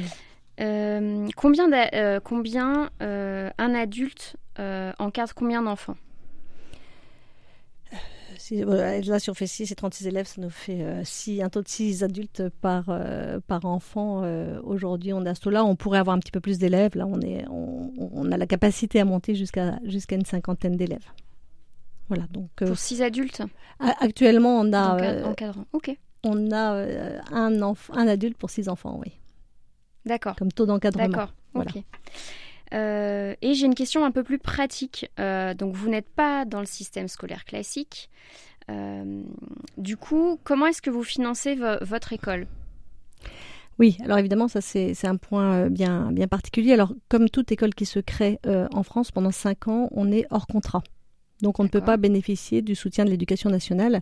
Euh, 0.62 1.28
combien, 1.36 1.70
euh, 1.72 2.20
combien 2.24 2.90
euh, 3.02 3.50
un 3.58 3.76
adulte 3.76 4.38
encadre 5.00 5.34
combien 5.36 5.62
d'enfants? 5.62 5.98
Là, 8.52 9.20
si 9.20 9.30
on 9.30 9.34
fait 9.34 9.48
6 9.48 9.72
et 9.72 9.76
36 9.76 10.08
élèves, 10.08 10.28
ça 10.28 10.40
nous 10.40 10.50
fait 10.50 10.84
un 11.42 11.50
taux 11.50 11.62
de 11.62 11.68
6 11.68 12.04
adultes 12.04 12.44
par, 12.62 12.86
par 13.48 13.66
enfant. 13.66 14.24
Aujourd'hui, 14.64 15.14
on 15.14 15.26
est 15.26 15.30
à 15.30 15.36
ce 15.36 15.42
taux-là. 15.42 15.66
On 15.66 15.76
pourrait 15.76 16.00
avoir 16.00 16.16
un 16.16 16.20
petit 16.20 16.32
peu 16.32 16.42
plus 16.42 16.60
d'élèves. 16.60 16.96
Là, 16.96 17.08
on, 17.08 17.20
est, 17.22 17.46
on, 17.50 18.32
a 18.32 18.38
la 18.38 18.46
capacité 18.46 19.00
à 19.00 19.06
monter 19.06 19.36
jusqu'à 19.36 19.80
jusqu'à 19.84 20.16
une 20.16 20.26
cinquantaine 20.26 20.78
d'élèves. 20.78 21.08
Voilà, 22.08 22.26
donc, 22.30 22.50
Pour 22.58 22.78
6 22.78 23.02
adultes? 23.02 23.42
Actuellement, 23.80 24.60
on 24.60 24.72
a. 24.74 25.24
Encadrant, 25.24 25.66
ok. 25.74 25.98
On 26.24 26.52
a 26.52 26.86
un, 27.32 27.62
un 27.62 28.08
adulte 28.08 28.38
pour 28.38 28.50
6 28.52 28.70
enfants, 28.70 29.00
oui. 29.04 29.20
D'accord. 30.06 30.36
Comme 30.36 30.52
taux 30.52 30.66
d'encadrement. 30.66 31.08
D'accord. 31.08 31.34
Ok. 31.56 31.84
Euh, 32.74 33.36
et 33.42 33.54
j'ai 33.54 33.66
une 33.66 33.76
question 33.76 34.06
un 34.06 34.12
peu 34.12 34.24
plus 34.24 34.40
pratique. 34.40 35.10
Euh, 35.20 35.54
donc, 35.54 35.74
vous 35.74 35.90
n'êtes 35.90 36.10
pas 36.10 36.46
dans 36.46 36.60
le 36.60 36.66
système 36.66 37.08
scolaire 37.08 37.46
classique. 37.46 38.10
Euh, 38.70 39.24
du 39.78 39.98
coup, 39.98 40.40
comment 40.44 40.68
est-ce 40.68 40.82
que 40.82 40.90
vous 40.90 41.04
financez 41.04 41.58
votre 41.82 42.14
école? 42.14 42.48
Oui, 43.78 43.98
alors 44.04 44.18
évidemment, 44.18 44.48
ça 44.48 44.62
c'est 44.62 45.06
un 45.06 45.18
point 45.18 45.70
bien, 45.70 46.12
bien 46.12 46.28
particulier. 46.28 46.72
Alors, 46.72 46.94
comme 47.10 47.30
toute 47.30 47.52
école 47.52 47.76
qui 47.76 47.86
se 47.86 48.00
crée 48.00 48.40
en 48.46 48.84
France 48.84 49.12
pendant 49.12 49.32
cinq 49.32 49.68
ans, 49.68 49.90
on 49.92 50.12
est 50.12 50.26
hors 50.30 50.48
contrat. 50.48 50.82
Donc, 51.42 51.60
on 51.60 51.64
ne 51.64 51.68
peut 51.68 51.82
pas 51.82 51.98
bénéficier 51.98 52.62
du 52.62 52.74
soutien 52.76 53.04
de 53.04 53.10
l'éducation 53.10 53.50
nationale 53.50 54.02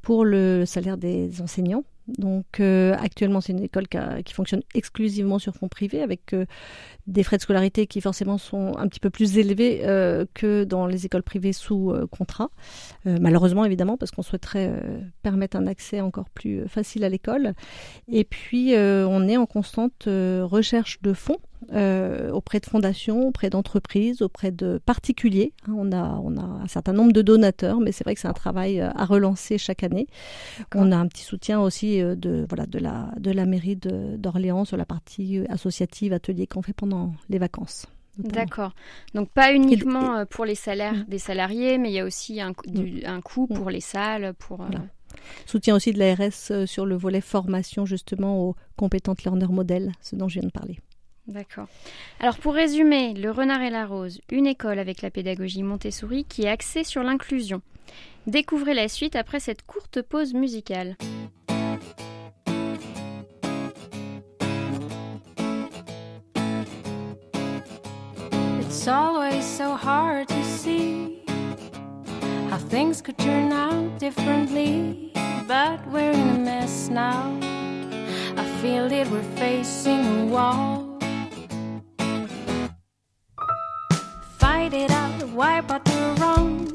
pour 0.00 0.24
le 0.24 0.64
salaire 0.64 0.96
des 0.96 1.42
enseignants. 1.42 1.84
Donc 2.18 2.60
euh, 2.60 2.94
actuellement, 2.98 3.40
c'est 3.40 3.52
une 3.52 3.62
école 3.62 3.86
qui, 3.88 4.34
fonctionne 4.34 4.62
exclusivement 4.74 5.38
sur 5.38 5.54
fonds 5.54 5.68
privés 5.68 6.02
avec 6.02 6.32
euh, 6.32 6.46
des 7.10 7.22
frais 7.22 7.36
de 7.36 7.42
scolarité 7.42 7.86
qui 7.86 8.00
forcément 8.00 8.38
sont 8.38 8.76
un 8.78 8.88
petit 8.88 9.00
peu 9.00 9.10
plus 9.10 9.38
élevés 9.38 9.82
euh, 9.84 10.24
que 10.34 10.64
dans 10.64 10.86
les 10.86 11.06
écoles 11.06 11.22
privées 11.22 11.52
sous 11.52 11.92
contrat. 12.10 12.50
malheureusement, 13.04 13.64
évidemment, 13.64 13.96
parce 13.96 14.10
qu'on 14.10 14.22
souhaiterait 14.22 14.72
permettre 15.22 15.56
un 15.56 15.66
accès 15.66 16.00
encore 16.00 16.30
plus 16.30 16.66
facile 16.68 17.04
à 17.04 17.08
l'école. 17.08 17.54
Et 18.08 18.24
puis, 18.24 18.74
on 18.76 19.28
est 19.28 19.36
en 19.36 19.46
constante 19.46 20.04
recherche 20.06 21.00
de 21.02 21.12
fonds 21.12 21.38
euh, 21.72 22.30
auprès 22.30 22.58
de 22.58 22.66
fondations, 22.66 23.28
auprès 23.28 23.50
d'entreprises, 23.50 24.22
auprès 24.22 24.50
de 24.50 24.80
particuliers. 24.84 25.52
Hein, 25.68 25.74
on, 25.76 25.92
a, 25.92 26.18
on 26.24 26.36
a 26.38 26.42
un 26.42 26.66
certain 26.66 26.94
nombre 26.94 27.12
de 27.12 27.20
donateurs, 27.20 27.80
mais 27.80 27.92
c'est 27.92 28.02
vrai 28.02 28.14
que 28.14 28.20
c'est 28.20 28.28
un 28.28 28.32
travail 28.32 28.80
euh, 28.80 28.90
à 28.94 29.04
relancer 29.04 29.58
chaque 29.58 29.82
année. 29.82 30.06
On 30.74 30.90
a 30.90 30.96
un 30.96 31.06
petit 31.06 31.22
soutien 31.22 31.60
aussi 31.60 32.00
euh, 32.00 32.14
de, 32.14 32.46
voilà, 32.48 32.64
de, 32.64 32.78
la, 32.78 33.10
de 33.18 33.30
la 33.30 33.44
mairie 33.44 33.76
d'Orléans 33.76 34.64
sur 34.64 34.78
la 34.78 34.86
partie 34.86 35.40
associative, 35.50 36.14
atelier 36.14 36.46
qu'on 36.46 36.62
fait 36.62 36.72
pendant 36.72 36.99
les 37.28 37.38
vacances. 37.38 37.86
D'accord. 38.18 38.74
Donc 39.14 39.30
pas 39.30 39.52
uniquement 39.54 40.26
pour 40.26 40.44
les 40.44 40.54
salaires 40.54 40.94
mm. 40.94 41.04
des 41.08 41.18
salariés, 41.18 41.78
mais 41.78 41.90
il 41.90 41.94
y 41.94 42.00
a 42.00 42.04
aussi 42.04 42.40
un, 42.40 42.50
mm. 42.50 43.06
un 43.06 43.20
coût 43.20 43.46
mm. 43.48 43.54
pour 43.54 43.70
les 43.70 43.80
salles, 43.80 44.34
pour... 44.38 44.66
Soutien 45.46 45.74
aussi 45.74 45.92
de 45.92 45.98
l'ARS 45.98 46.66
sur 46.66 46.86
le 46.86 46.96
volet 46.96 47.20
formation 47.20 47.86
justement 47.86 48.44
aux 48.44 48.56
compétentes 48.76 49.22
learner 49.24 49.48
modèles, 49.48 49.92
ce 50.00 50.16
dont 50.16 50.28
je 50.28 50.40
viens 50.40 50.48
de 50.48 50.52
parler. 50.52 50.78
D'accord. 51.26 51.68
Alors 52.18 52.38
pour 52.38 52.54
résumer, 52.54 53.14
Le 53.14 53.30
Renard 53.30 53.62
et 53.62 53.70
la 53.70 53.86
Rose, 53.86 54.20
une 54.30 54.46
école 54.46 54.78
avec 54.78 55.00
la 55.02 55.10
pédagogie 55.10 55.62
Montessori 55.62 56.24
qui 56.24 56.42
est 56.42 56.48
axée 56.48 56.84
sur 56.84 57.02
l'inclusion. 57.02 57.62
Découvrez 58.26 58.74
la 58.74 58.88
suite 58.88 59.16
après 59.16 59.40
cette 59.40 59.62
courte 59.62 60.02
pause 60.02 60.34
musicale. 60.34 60.96
It's 68.80 68.88
always 68.88 69.44
so 69.44 69.76
hard 69.76 70.28
to 70.28 70.42
see 70.42 71.20
how 72.48 72.56
things 72.56 73.02
could 73.02 73.18
turn 73.18 73.52
out 73.52 73.98
differently, 73.98 75.12
but 75.46 75.86
we're 75.88 76.12
in 76.12 76.28
a 76.30 76.38
mess 76.38 76.88
now. 76.88 77.38
I 78.38 78.44
feel 78.62 78.90
it, 78.90 79.06
we're 79.10 79.30
facing 79.36 80.02
a 80.20 80.24
wall. 80.32 80.98
fight 84.38 84.72
it 84.72 84.90
out, 84.90 85.28
wipe 85.28 85.70
out 85.70 85.84
the 85.84 86.16
wrong. 86.18 86.66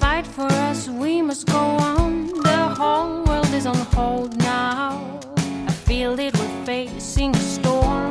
Fight 0.00 0.26
for 0.26 0.50
us, 0.66 0.88
we 0.88 1.22
must 1.22 1.46
go 1.46 1.64
on. 1.94 2.26
The 2.26 2.74
whole 2.76 3.22
world 3.22 3.54
is 3.54 3.66
on 3.66 3.76
hold 3.94 4.36
now. 4.38 5.20
I 5.68 5.72
feel 5.86 6.18
it, 6.18 6.36
we're 6.36 6.64
facing 6.64 7.36
a 7.36 7.38
storm. 7.38 8.09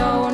Show 0.00 0.29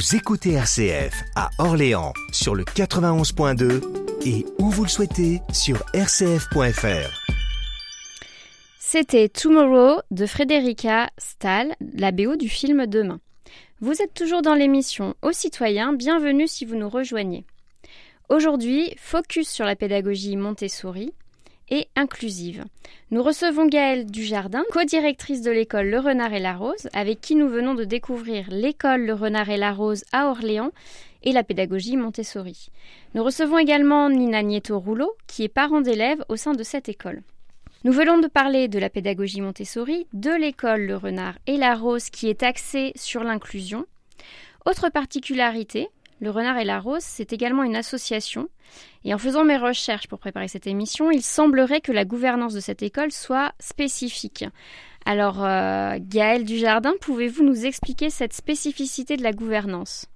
Vous 0.00 0.16
écoutez 0.16 0.52
RCF 0.52 1.24
à 1.36 1.50
Orléans 1.58 2.14
sur 2.32 2.54
le 2.54 2.64
91.2 2.64 3.82
et 4.24 4.46
où 4.58 4.70
vous 4.70 4.84
le 4.84 4.88
souhaitez 4.88 5.42
sur 5.52 5.76
rcf.fr. 5.92 7.20
C'était 8.78 9.28
Tomorrow 9.28 10.00
de 10.10 10.24
Frédérica 10.24 11.10
Stahl, 11.18 11.74
la 11.98 12.12
BO 12.12 12.36
du 12.36 12.48
film 12.48 12.86
Demain. 12.86 13.20
Vous 13.82 14.00
êtes 14.00 14.14
toujours 14.14 14.40
dans 14.40 14.54
l'émission 14.54 15.16
Aux 15.20 15.32
citoyens, 15.32 15.92
bienvenue 15.92 16.48
si 16.48 16.64
vous 16.64 16.76
nous 16.76 16.88
rejoignez. 16.88 17.44
Aujourd'hui, 18.30 18.94
focus 18.96 19.50
sur 19.50 19.66
la 19.66 19.76
pédagogie 19.76 20.36
Montessori 20.36 21.12
inclusive. 21.96 22.64
Nous 23.10 23.22
recevons 23.22 23.66
Gaëlle 23.66 24.06
Dujardin, 24.06 24.62
co-directrice 24.72 25.42
de 25.42 25.50
l'école 25.50 25.88
Le 25.88 25.98
Renard 25.98 26.32
et 26.32 26.40
la 26.40 26.54
Rose, 26.54 26.88
avec 26.92 27.20
qui 27.20 27.34
nous 27.34 27.48
venons 27.48 27.74
de 27.74 27.84
découvrir 27.84 28.46
l'école 28.50 29.06
Le 29.06 29.14
Renard 29.14 29.50
et 29.50 29.56
la 29.56 29.72
Rose 29.72 30.04
à 30.12 30.28
Orléans 30.28 30.72
et 31.22 31.32
la 31.32 31.42
pédagogie 31.42 31.96
Montessori. 31.96 32.70
Nous 33.14 33.22
recevons 33.22 33.58
également 33.58 34.08
Nina 34.08 34.42
Nieto-Rouleau, 34.42 35.12
qui 35.26 35.44
est 35.44 35.48
parent 35.48 35.80
d'élèves 35.80 36.24
au 36.28 36.36
sein 36.36 36.54
de 36.54 36.62
cette 36.62 36.88
école. 36.88 37.22
Nous 37.82 37.92
venons 37.92 38.18
de 38.18 38.26
parler 38.26 38.68
de 38.68 38.78
la 38.78 38.90
pédagogie 38.90 39.40
Montessori, 39.40 40.06
de 40.12 40.30
l'école 40.30 40.82
Le 40.82 40.96
Renard 40.96 41.38
et 41.46 41.56
la 41.56 41.74
Rose 41.74 42.10
qui 42.10 42.28
est 42.28 42.42
axée 42.42 42.92
sur 42.94 43.24
l'inclusion. 43.24 43.86
Autre 44.66 44.90
particularité, 44.90 45.88
Le 46.20 46.30
Renard 46.30 46.58
et 46.58 46.64
la 46.64 46.80
Rose, 46.80 47.02
c'est 47.02 47.32
également 47.32 47.62
une 47.62 47.76
association. 47.76 48.48
Et 49.04 49.14
en 49.14 49.18
faisant 49.18 49.44
mes 49.44 49.56
recherches 49.56 50.06
pour 50.06 50.18
préparer 50.18 50.48
cette 50.48 50.66
émission, 50.66 51.10
il 51.10 51.22
semblerait 51.22 51.80
que 51.80 51.92
la 51.92 52.04
gouvernance 52.04 52.52
de 52.52 52.60
cette 52.60 52.82
école 52.82 53.10
soit 53.10 53.52
spécifique. 53.58 54.44
Alors, 55.06 55.42
euh, 55.42 55.98
Gaëlle 55.98 56.44
Dujardin, 56.44 56.92
pouvez-vous 57.00 57.42
nous 57.42 57.64
expliquer 57.64 58.10
cette 58.10 58.34
spécificité 58.34 59.16
de 59.16 59.22
la 59.22 59.32
gouvernance? 59.32 60.06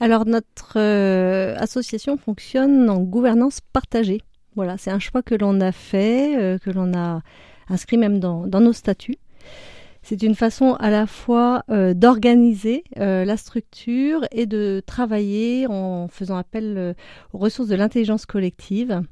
Alors, 0.00 0.26
notre 0.26 0.78
euh, 0.78 1.56
association 1.56 2.16
fonctionne 2.18 2.88
en 2.90 3.00
gouvernance 3.00 3.60
partagée. 3.72 4.20
Voilà, 4.54 4.76
c'est 4.76 4.90
un 4.90 4.98
choix 4.98 5.22
que 5.22 5.34
l'on 5.34 5.60
a 5.60 5.72
fait, 5.72 6.36
euh, 6.36 6.58
que 6.58 6.70
l'on 6.70 6.92
a 6.94 7.22
inscrit 7.68 7.96
même 7.96 8.20
dans, 8.20 8.46
nos 8.46 8.72
statuts. 8.72 9.18
C'est 10.08 10.22
une 10.22 10.34
façon 10.34 10.72
à 10.80 10.88
la 10.88 11.06
fois 11.06 11.64
euh, 11.68 11.92
d'organiser 11.92 12.82
euh, 12.96 13.26
la 13.26 13.36
structure 13.36 14.24
et 14.32 14.46
de 14.46 14.82
travailler 14.86 15.66
en 15.66 16.08
faisant 16.08 16.38
appel 16.38 16.94
aux 17.34 17.38
ressources 17.38 17.68
de 17.68 17.76
l'intelligence 17.76 18.24
collective 18.24 19.02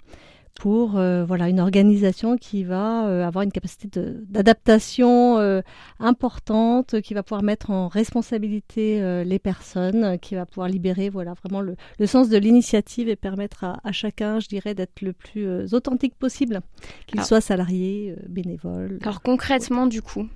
pour 0.57 0.97
euh, 0.97 1.25
voilà 1.25 1.49
une 1.49 1.61
organisation 1.61 2.37
qui 2.37 2.65
va 2.65 3.07
euh, 3.07 3.26
avoir 3.26 3.43
une 3.43 3.53
capacité 3.53 3.88
d'adaptation 4.29 5.38
euh, 5.38 5.61
importante, 6.00 7.00
qui 7.03 7.15
va 7.15 7.23
pouvoir 7.23 7.43
mettre 7.43 7.71
en 7.71 7.88
responsabilité 7.88 9.03
les 9.25 9.38
personnes, 9.38 10.19
qui 10.19 10.35
va 10.35 10.47
pouvoir 10.47 10.69
libérer 10.69 11.11
voilà 11.11 11.35
vraiment 11.35 11.61
le, 11.61 11.76
sens 12.07 12.29
de 12.29 12.38
l'initiative 12.38 13.09
et 13.09 13.17
permettre 13.17 13.65
à, 13.65 13.93
chacun, 13.93 14.41
je 14.41 14.49
dirais, 14.49 14.75
d'être 14.75 15.03
le 15.03 15.12
plus 15.12 15.75
authentique 15.75 16.15
possible, 16.15 16.61
qu'il 17.07 17.23
soit 17.23 17.41
salarié, 17.41 18.15
bénévole. 18.29 18.99
Alors 19.03 19.21
concrètement, 19.23 19.87
du 19.87 20.03
coup, 20.03 20.26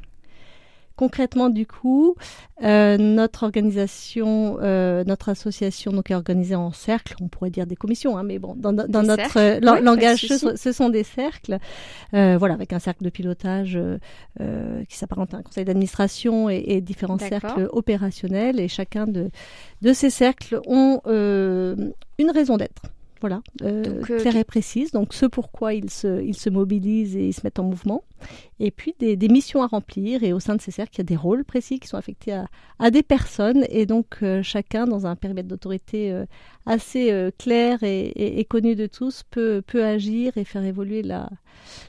concrètement, 1.00 1.48
du 1.48 1.66
coup, 1.66 2.14
euh, 2.62 2.98
notre 2.98 3.44
organisation, 3.44 4.58
euh, 4.60 5.02
notre 5.04 5.30
association 5.30 5.92
donc, 5.92 6.10
est 6.10 6.14
organisée 6.14 6.54
en 6.54 6.72
cercles, 6.72 7.14
on 7.22 7.28
pourrait 7.28 7.48
dire 7.48 7.66
des 7.66 7.74
commissions, 7.74 8.18
hein, 8.18 8.22
mais 8.22 8.38
bon, 8.38 8.54
dans, 8.54 8.74
notre 8.74 9.38
euh, 9.38 9.60
langage, 9.80 10.26
ce, 10.26 10.72
sont 10.72 10.90
des 10.90 11.02
cercles, 11.02 11.56
voilà, 12.12 12.52
avec 12.52 12.74
un 12.74 12.78
cercle 12.78 13.02
de 13.02 13.08
pilotage 13.08 13.80
qui 14.90 14.96
s'apparente 14.98 15.32
à 15.32 15.38
un 15.38 15.42
conseil 15.42 15.64
d'administration 15.64 16.50
et, 16.50 16.82
différents 16.82 17.16
cercles 17.18 17.70
opérationnels, 17.72 18.60
et 18.60 18.68
chacun 18.68 19.06
de, 19.06 19.30
de 19.80 19.92
ces 19.94 20.10
cercles 20.10 20.60
ont 20.66 21.00
une 21.06 22.30
raison 22.30 22.58
d'être. 22.58 22.82
Voilà, 23.20 23.42
euh, 23.62 24.00
euh, 24.10 24.20
claire 24.20 24.36
et 24.36 24.44
précise. 24.44 24.92
Donc, 24.92 25.12
ce 25.12 25.26
pourquoi 25.26 25.74
ils 25.74 25.90
se, 25.90 26.22
ils 26.22 26.36
se 26.36 26.48
mobilisent 26.48 27.16
et 27.16 27.28
ils 27.28 27.32
se 27.34 27.42
mettent 27.44 27.58
en 27.58 27.64
mouvement. 27.64 28.02
Et 28.58 28.70
puis, 28.70 28.94
des, 28.98 29.16
missions 29.28 29.62
à 29.62 29.66
remplir. 29.66 30.22
Et 30.22 30.32
au 30.32 30.40
sein 30.40 30.56
de 30.56 30.60
ces 30.60 30.70
cercles, 30.70 30.94
il 30.94 30.98
y 30.98 31.00
a 31.02 31.04
des 31.04 31.16
rôles 31.16 31.44
précis 31.44 31.78
qui 31.80 31.88
sont 31.88 31.98
affectés 31.98 32.40
à, 32.78 32.90
des 32.90 33.02
personnes. 33.02 33.64
Et 33.68 33.84
donc, 33.84 34.18
euh, 34.22 34.42
chacun, 34.42 34.86
dans 34.86 35.06
un 35.06 35.16
périmètre 35.16 35.48
d'autorité 35.48 36.14
assez 36.64 37.30
clair 37.38 37.82
et, 37.82 38.46
connu 38.48 38.74
de 38.74 38.86
tous, 38.86 39.22
peut, 39.30 39.62
peut 39.66 39.84
agir 39.84 40.36
et 40.36 40.44
faire 40.44 40.64
évoluer 40.64 41.02
la, 41.02 41.28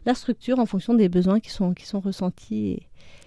la 0.06 0.14
structure 0.14 0.60
en 0.60 0.66
fonction 0.66 0.94
des 0.94 1.08
besoins 1.08 1.40
qui 1.40 1.52
sont, 1.52 1.74
qui 1.74 1.86
sont 1.86 2.02
ressentis 2.02 2.80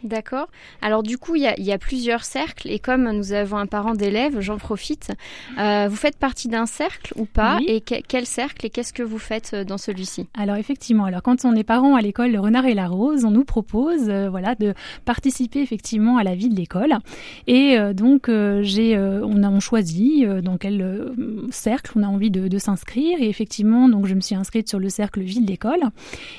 D'accord. 0.05 0.49
Alors 0.83 1.03
du 1.03 1.17
coup, 1.17 1.35
il 1.35 1.43
y, 1.43 1.73
a, 1.73 1.79
plusieurs 1.79 2.25
cercles 2.25 2.69
et 2.71 2.79
comme 2.79 3.11
nous 3.11 3.33
avons 3.33 3.57
un 3.57 3.65
parent 3.65 3.95
d'élève, 3.95 4.39
j'en 4.41 4.59
profite. 4.59 5.11
Euh, 5.59 5.89
vous 5.89 5.97
faites 5.97 6.19
partie 6.19 6.49
d'un 6.49 6.67
cercle 6.67 7.15
ou 7.17 7.25
pas 7.25 7.59
Et 7.67 7.81
quel 7.81 8.27
cercle 8.27 8.67
et 8.67 8.71
qu'est-ce 8.71 8.93
que 8.93 9.03
vous 9.03 9.19
faites 9.19 9.53
euh, 9.55 9.65
dans 9.65 9.79
celui-ci? 9.79 10.29
Alors 10.35 10.57
effectivement, 10.57 11.07
alors 11.07 11.23
quand 11.23 11.47
on 11.47 11.55
est 11.55 11.65
parent 11.65 11.97
à 11.97 12.03
l'école 12.03 12.33
Le 12.33 12.41
Renard 12.41 12.67
et 12.67 12.75
la 12.75 12.87
Rose, 12.87 13.25
on 13.25 13.31
nous 13.31 13.45
propose 13.45 14.11
euh, 14.11 14.29
voilà 14.29 14.55
de 14.55 14.75
participer 15.07 15.61
effectivement 15.61 16.19
à 16.19 16.23
la 16.23 16.35
vie 16.35 16.51
de 16.51 16.57
l'école. 16.57 16.99
Et 17.47 17.79
donc 17.95 18.31
j'ai, 18.61 18.99
on 18.99 19.43
a 19.43 19.49
on 19.49 19.61
choisi 19.61 20.27
dans 20.43 20.59
quel 20.59 21.13
cercle 21.51 21.93
on 21.97 22.03
a 22.03 22.07
envie 22.07 22.31
de, 22.31 22.49
de 22.49 22.59
s'inscrire 22.59 23.21
et 23.21 23.29
effectivement 23.29 23.89
donc 23.89 24.07
je 24.07 24.15
me 24.15 24.21
suis 24.21 24.35
inscrite 24.35 24.69
sur 24.69 24.79
le 24.79 24.89
cercle 24.89 25.21
vie 25.21 25.41
de 25.41 25.47
l'école 25.47 25.81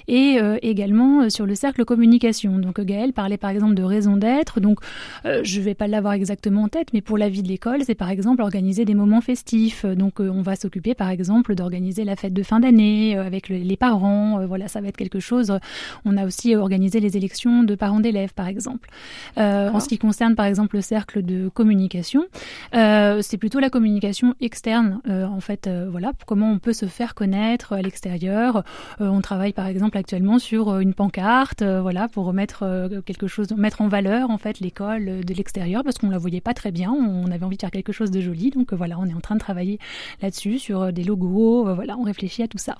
et 0.08 0.38
également 0.62 1.30
sur 1.30 1.46
le 1.46 1.56
cercle 1.56 1.84
communication. 1.86 2.58
Donc 2.60 2.80
Gaëlle 2.80 3.14
parlait 3.14 3.38
par 3.38 3.55
exemple 3.56 3.74
de 3.74 3.84
raison 3.84 4.18
d'être. 4.18 4.60
Donc, 4.60 4.80
euh, 5.26 5.42
je 5.44 5.60
ne 5.60 5.66
vais 5.66 5.74
pas 5.74 5.88
l'avoir 5.88 6.14
exactement 6.14 6.64
en 6.64 6.70
tête, 6.70 6.90
mais 6.94 7.02
pour 7.02 7.18
la 7.18 7.30
vie 7.30 7.42
de 7.42 7.48
l'école, 7.48 7.84
c'est 7.84 7.96
par 7.96 8.10
exemple 8.10 8.42
organiser 8.42 8.86
des 8.86 8.96
moments 8.96 9.22
festifs. 9.22 9.86
Donc, 9.86 10.20
euh, 10.20 10.30
on 10.30 10.42
va 10.42 10.56
s'occuper 10.56 10.94
par 10.94 11.10
exemple 11.10 11.56
d'organiser 11.56 12.04
la 12.04 12.16
fête 12.16 12.34
de 12.34 12.44
fin 12.44 12.60
d'année 12.60 13.18
euh, 13.18 13.26
avec 13.26 13.50
les 13.50 13.78
parents. 13.78 14.46
voilà, 14.46 14.68
ça 14.68 14.82
va 14.82 14.88
être 14.88 14.98
quelque 14.98 15.20
chose. 15.20 15.58
On 16.06 16.18
a 16.18 16.26
aussi 16.26 16.56
organisé 16.56 17.00
les 17.00 17.18
élections 17.18 17.64
de 17.64 17.76
parents 17.76 18.00
d'élèves, 18.00 18.34
par 18.34 18.48
exemple. 18.48 18.90
en 19.38 19.80
ce 19.80 19.88
qui 19.88 19.98
concerne 19.98 20.36
par 20.36 20.46
exemple 20.46 20.76
le 20.76 20.82
cercle 20.82 21.22
de 21.24 21.50
communication, 21.50 22.26
c'est 22.74 23.38
plutôt 23.38 23.60
la 23.60 23.70
communication 23.70 24.36
externe. 24.42 25.00
en 25.08 25.40
fait, 25.40 25.70
voilà, 25.90 26.12
comment 26.26 26.52
on 26.52 26.60
peut 26.60 26.74
se 26.74 26.86
faire 26.86 27.16
connaître 27.16 27.74
à 27.74 27.82
l'extérieur. 27.82 28.64
on 29.00 29.22
travaille 29.22 29.54
par 29.54 29.68
exemple 29.68 29.98
actuellement 29.98 30.40
sur 30.40 30.80
une 30.80 30.94
pancarte, 30.94 31.64
voilà, 31.64 32.08
pour 32.08 32.26
remettre 32.26 32.90
quelque 33.06 33.28
chose 33.28 33.35
mettre 33.56 33.82
en 33.82 33.88
valeur 33.88 34.30
en 34.30 34.38
fait 34.38 34.60
l'école 34.60 35.08
euh, 35.08 35.24
de 35.24 35.34
l'extérieur 35.34 35.84
parce 35.84 35.98
qu'on 35.98 36.10
la 36.10 36.18
voyait 36.18 36.42
pas 36.42 36.54
très 36.54 36.72
bien. 36.72 36.92
On 36.92 37.32
avait 37.32 37.46
envie 37.46 37.58
de 37.58 37.62
faire 37.62 37.72
quelque 37.72 37.92
chose 37.94 38.12
de 38.12 38.22
joli, 38.22 38.50
donc 38.50 38.74
euh, 38.74 38.76
voilà, 38.76 38.98
on 39.00 39.06
est 39.06 39.14
en 39.14 39.20
train 39.20 39.36
de 39.36 39.40
travailler 39.40 39.80
là-dessus 40.22 40.60
sur 40.60 40.82
euh, 40.82 40.92
des 40.92 41.04
logos. 41.04 41.74
Voilà, 41.74 41.98
on 41.98 42.04
réfléchit 42.04 42.44
à 42.44 42.48
tout 42.48 42.58
ça 42.58 42.78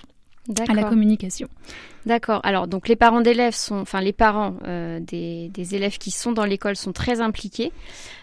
à 0.68 0.74
la 0.74 0.84
communication. 0.84 1.48
D'accord. 2.04 2.40
Alors 2.44 2.68
donc 2.68 2.86
les 2.86 2.94
parents 2.94 3.20
d'élèves 3.20 3.54
sont, 3.54 3.80
enfin 3.80 4.00
les 4.00 4.12
parents 4.12 4.54
des, 5.00 5.50
élèves 5.72 5.98
qui 5.98 6.12
sont 6.12 6.30
dans 6.30 6.44
l'école 6.44 6.76
sont 6.76 6.92
très 6.92 7.20
impliqués, 7.20 7.72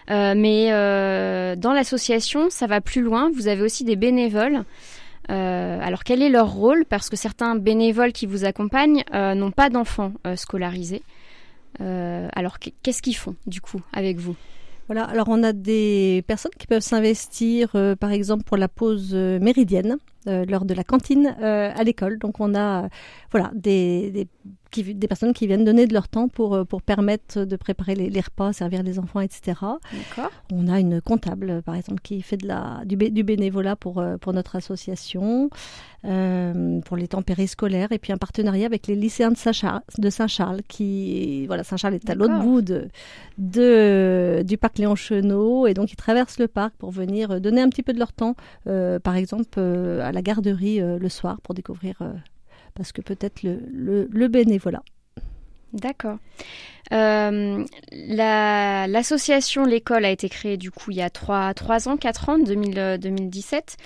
mais 0.08 0.70
dans 0.70 1.72
l'association 1.74 2.48
ça 2.48 2.66
va 2.66 2.80
plus 2.80 3.02
loin. 3.02 3.30
Vous 3.34 3.46
avez 3.46 3.60
aussi 3.60 3.84
des 3.84 3.96
bénévoles. 3.96 4.64
alors 5.28 6.02
quel 6.02 6.22
est 6.22 6.30
leur 6.30 6.50
rôle? 6.50 6.86
Parce 6.86 7.10
que 7.10 7.16
certains 7.16 7.56
bénévoles 7.56 8.12
qui 8.12 8.24
vous 8.24 8.46
accompagnent 8.46 9.04
n'ont 9.12 9.52
pas 9.52 9.68
d'enfants 9.68 10.14
scolarisés. 10.34 11.02
Euh, 11.80 12.28
alors, 12.34 12.58
qu'est-ce 12.58 13.02
qu'ils 13.02 13.16
font 13.16 13.34
du 13.46 13.60
coup 13.60 13.80
avec 13.92 14.18
vous? 14.18 14.36
Voilà, 14.86 15.04
alors 15.04 15.28
on 15.28 15.42
a 15.42 15.52
des 15.52 16.22
personnes 16.26 16.52
qui 16.58 16.66
peuvent 16.66 16.82
s'investir, 16.82 17.70
euh, 17.74 17.96
par 17.96 18.12
exemple 18.12 18.44
pour 18.44 18.58
la 18.58 18.68
pause 18.68 19.14
euh, 20.26 20.44
lors 20.46 20.64
de 20.64 20.74
la 20.74 20.84
cantine 20.84 21.36
à 21.40 21.82
l'école. 21.84 22.18
Donc 22.18 22.40
on 22.40 22.54
a 22.54 22.88
voilà 23.30 23.50
des, 23.54 24.10
des 24.10 24.28
des 24.82 25.08
personnes 25.08 25.32
qui 25.32 25.46
viennent 25.46 25.64
donner 25.64 25.86
de 25.86 25.94
leur 25.94 26.08
temps 26.08 26.28
pour, 26.28 26.54
euh, 26.54 26.64
pour 26.64 26.82
permettre 26.82 27.44
de 27.44 27.56
préparer 27.56 27.94
les, 27.94 28.20
repas, 28.20 28.52
servir 28.52 28.82
les 28.82 28.98
enfants, 28.98 29.20
etc. 29.20 29.60
On 30.52 30.68
a 30.68 30.80
une 30.80 31.00
comptable, 31.00 31.62
par 31.62 31.74
exemple, 31.74 32.00
qui 32.02 32.22
fait 32.22 32.36
de 32.36 32.48
la, 32.48 32.82
du, 32.84 32.96
du 32.96 33.22
bénévolat 33.22 33.76
pour, 33.76 34.00
euh, 34.00 34.16
pour 34.16 34.32
notre 34.32 34.56
association, 34.56 35.50
euh, 36.04 36.80
pour 36.80 36.96
les 36.96 37.08
temps 37.08 37.22
périscolaires, 37.22 37.92
et 37.92 37.98
puis 37.98 38.12
un 38.12 38.16
partenariat 38.16 38.66
avec 38.66 38.86
les 38.86 38.96
lycéens 38.96 39.30
de 39.30 39.36
Saint-Charles, 39.36 39.82
de 39.98 40.10
Saint-Charles 40.10 40.62
qui, 40.68 41.46
voilà, 41.46 41.64
Saint-Charles 41.64 41.94
est 41.94 42.10
à 42.10 42.14
l'autre 42.14 42.40
bout 42.40 42.62
de, 42.62 42.88
de, 43.38 44.42
du 44.44 44.58
parc 44.58 44.78
Léon 44.78 44.96
Chenot, 44.96 45.66
et 45.66 45.74
donc 45.74 45.92
ils 45.92 45.96
traversent 45.96 46.38
le 46.38 46.48
parc 46.48 46.74
pour 46.76 46.90
venir 46.90 47.40
donner 47.40 47.60
un 47.60 47.68
petit 47.68 47.82
peu 47.82 47.92
de 47.92 47.98
leur 47.98 48.12
temps, 48.12 48.34
par 48.64 49.16
exemple, 49.16 49.60
à 49.60 50.12
la 50.14 50.22
garderie 50.22 50.80
le 50.80 51.08
soir 51.08 51.40
pour 51.42 51.54
découvrir 51.54 51.96
parce 52.74 52.92
que 52.92 53.00
peut-être 53.00 53.42
le, 53.42 54.08
le, 54.10 54.28
bénévolat. 54.28 54.82
D'accord. 55.72 56.18
Euh, 56.92 57.64
l'association 57.90 59.64
L'école 59.64 60.04
a 60.04 60.10
été 60.10 60.28
créée 60.28 60.56
du 60.56 60.70
coup 60.70 60.90
il 60.90 60.98
y 60.98 61.02
a 61.02 61.10
3, 61.10 61.54
3 61.54 61.88
ans, 61.88 61.96
4 61.96 62.28
ans, 62.28 62.38
2000, 62.38 62.98
2017. 63.00 63.76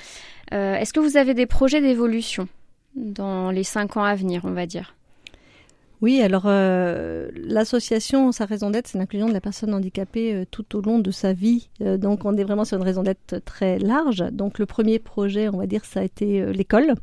Euh, 0.52 0.74
est-ce 0.76 0.92
que 0.92 1.00
vous 1.00 1.16
avez 1.16 1.34
des 1.34 1.46
projets 1.46 1.80
d'évolution 1.80 2.48
dans 2.94 3.50
les 3.50 3.64
5 3.64 3.96
ans 3.96 4.04
à 4.04 4.14
venir, 4.14 4.42
on 4.44 4.52
va 4.52 4.66
dire? 4.66 4.94
Oui, 6.00 6.22
alors 6.22 6.44
euh, 6.46 7.28
l'association, 7.34 8.30
sa 8.30 8.44
raison 8.44 8.70
d'être, 8.70 8.86
c'est 8.86 8.98
l'inclusion 8.98 9.28
de 9.28 9.32
la 9.32 9.40
personne 9.40 9.74
handicapée 9.74 10.32
euh, 10.32 10.44
tout 10.48 10.76
au 10.76 10.80
long 10.80 11.00
de 11.00 11.10
sa 11.10 11.32
vie. 11.32 11.70
Euh, 11.82 11.96
donc 11.96 12.24
on 12.24 12.36
est 12.36 12.44
vraiment 12.44 12.64
sur 12.64 12.76
une 12.76 12.84
raison 12.84 13.02
d'être 13.02 13.38
très 13.44 13.78
large. 13.78 14.24
Donc 14.30 14.60
le 14.60 14.66
premier 14.66 15.00
projet, 15.00 15.48
on 15.48 15.58
va 15.58 15.66
dire, 15.66 15.84
ça 15.84 16.00
a 16.00 16.04
été 16.04 16.52
l'école. 16.52 16.94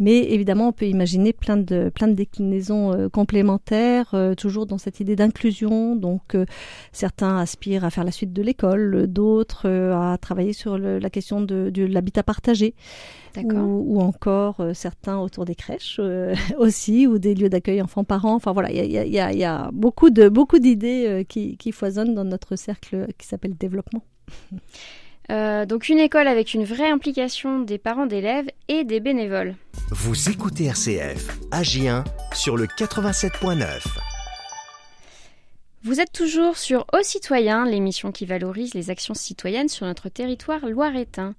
Mais 0.00 0.32
évidemment, 0.32 0.68
on 0.68 0.72
peut 0.72 0.86
imaginer 0.86 1.34
plein 1.34 1.58
de, 1.58 1.90
plein 1.94 2.08
de 2.08 2.14
déclinaisons 2.14 2.92
euh, 2.94 3.08
complémentaires, 3.10 4.10
euh, 4.14 4.34
toujours 4.34 4.64
dans 4.64 4.78
cette 4.78 4.98
idée 4.98 5.14
d'inclusion. 5.14 5.94
Donc, 5.94 6.34
euh, 6.34 6.46
certains 6.90 7.36
aspirent 7.36 7.84
à 7.84 7.90
faire 7.90 8.04
la 8.04 8.10
suite 8.10 8.32
de 8.32 8.42
l'école, 8.42 9.06
d'autres 9.06 9.68
à 9.68 10.16
travailler 10.16 10.54
sur 10.54 10.78
la 10.78 11.10
question 11.10 11.42
de, 11.42 11.70
l'habitat 11.84 12.22
partagé. 12.22 12.74
Ou, 13.36 13.52
ou, 13.52 14.00
encore 14.00 14.60
certains 14.74 15.18
autour 15.18 15.44
des 15.44 15.54
crèches 15.54 16.00
aussi, 16.58 17.06
ou 17.06 17.18
des 17.18 17.34
lieux 17.34 17.50
d'accueil 17.50 17.82
enfants-parents. 17.82 18.34
Enfin 18.34 18.52
voilà, 18.52 18.72
il 18.72 18.90
y 18.90 18.98
a, 18.98 19.04
y, 19.04 19.20
a, 19.20 19.32
y 19.32 19.44
a, 19.44 19.70
beaucoup 19.72 20.10
de 20.10 20.28
beaucoup 20.28 20.58
d'idées 20.58 21.24
qui, 21.28 21.56
qui 21.56 21.72
foisonnent 21.72 22.14
dans 22.14 22.24
notre 22.24 22.56
cercle 22.56 23.06
qui 23.18 23.26
s'appelle 23.26 23.54
développement. 23.56 24.02
Euh, 25.30 25.64
donc 25.64 25.88
une 25.88 26.00
école 26.00 26.26
avec 26.26 26.54
une 26.54 26.64
vraie 26.64 26.90
implication 26.90 27.60
des 27.60 27.78
parents 27.78 28.06
d'élèves 28.06 28.48
et 28.68 28.84
des 28.84 28.98
bénévoles. 28.98 29.54
Vous 29.90 30.28
écoutez 30.28 30.64
RCF, 30.64 31.38
Agien, 31.52 32.04
sur 32.32 32.56
le 32.56 32.66
87.9. 32.66 33.86
Vous 35.82 36.00
êtes 36.00 36.12
toujours 36.12 36.58
sur 36.58 36.84
Aux 36.92 37.02
citoyens, 37.02 37.64
l'émission 37.64 38.12
qui 38.12 38.26
valorise 38.26 38.74
les 38.74 38.90
actions 38.90 39.14
citoyennes 39.14 39.68
sur 39.68 39.86
notre 39.86 40.08
territoire 40.08 40.66
loiretain. 40.66 41.34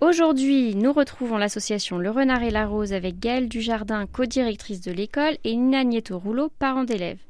Aujourd'hui, 0.00 0.74
nous 0.74 0.92
retrouvons 0.92 1.36
l'association 1.36 1.98
Le 1.98 2.10
Renard 2.10 2.42
et 2.42 2.50
la 2.50 2.66
Rose 2.66 2.92
avec 2.92 3.18
Gaëlle 3.18 3.48
Dujardin, 3.48 4.06
co-directrice 4.06 4.80
de 4.80 4.92
l'école, 4.92 5.36
et 5.44 5.54
Nina 5.54 5.84
Nieto 5.84 6.18
Rouleau, 6.18 6.48
parent 6.58 6.84
d'élèves. 6.84 7.20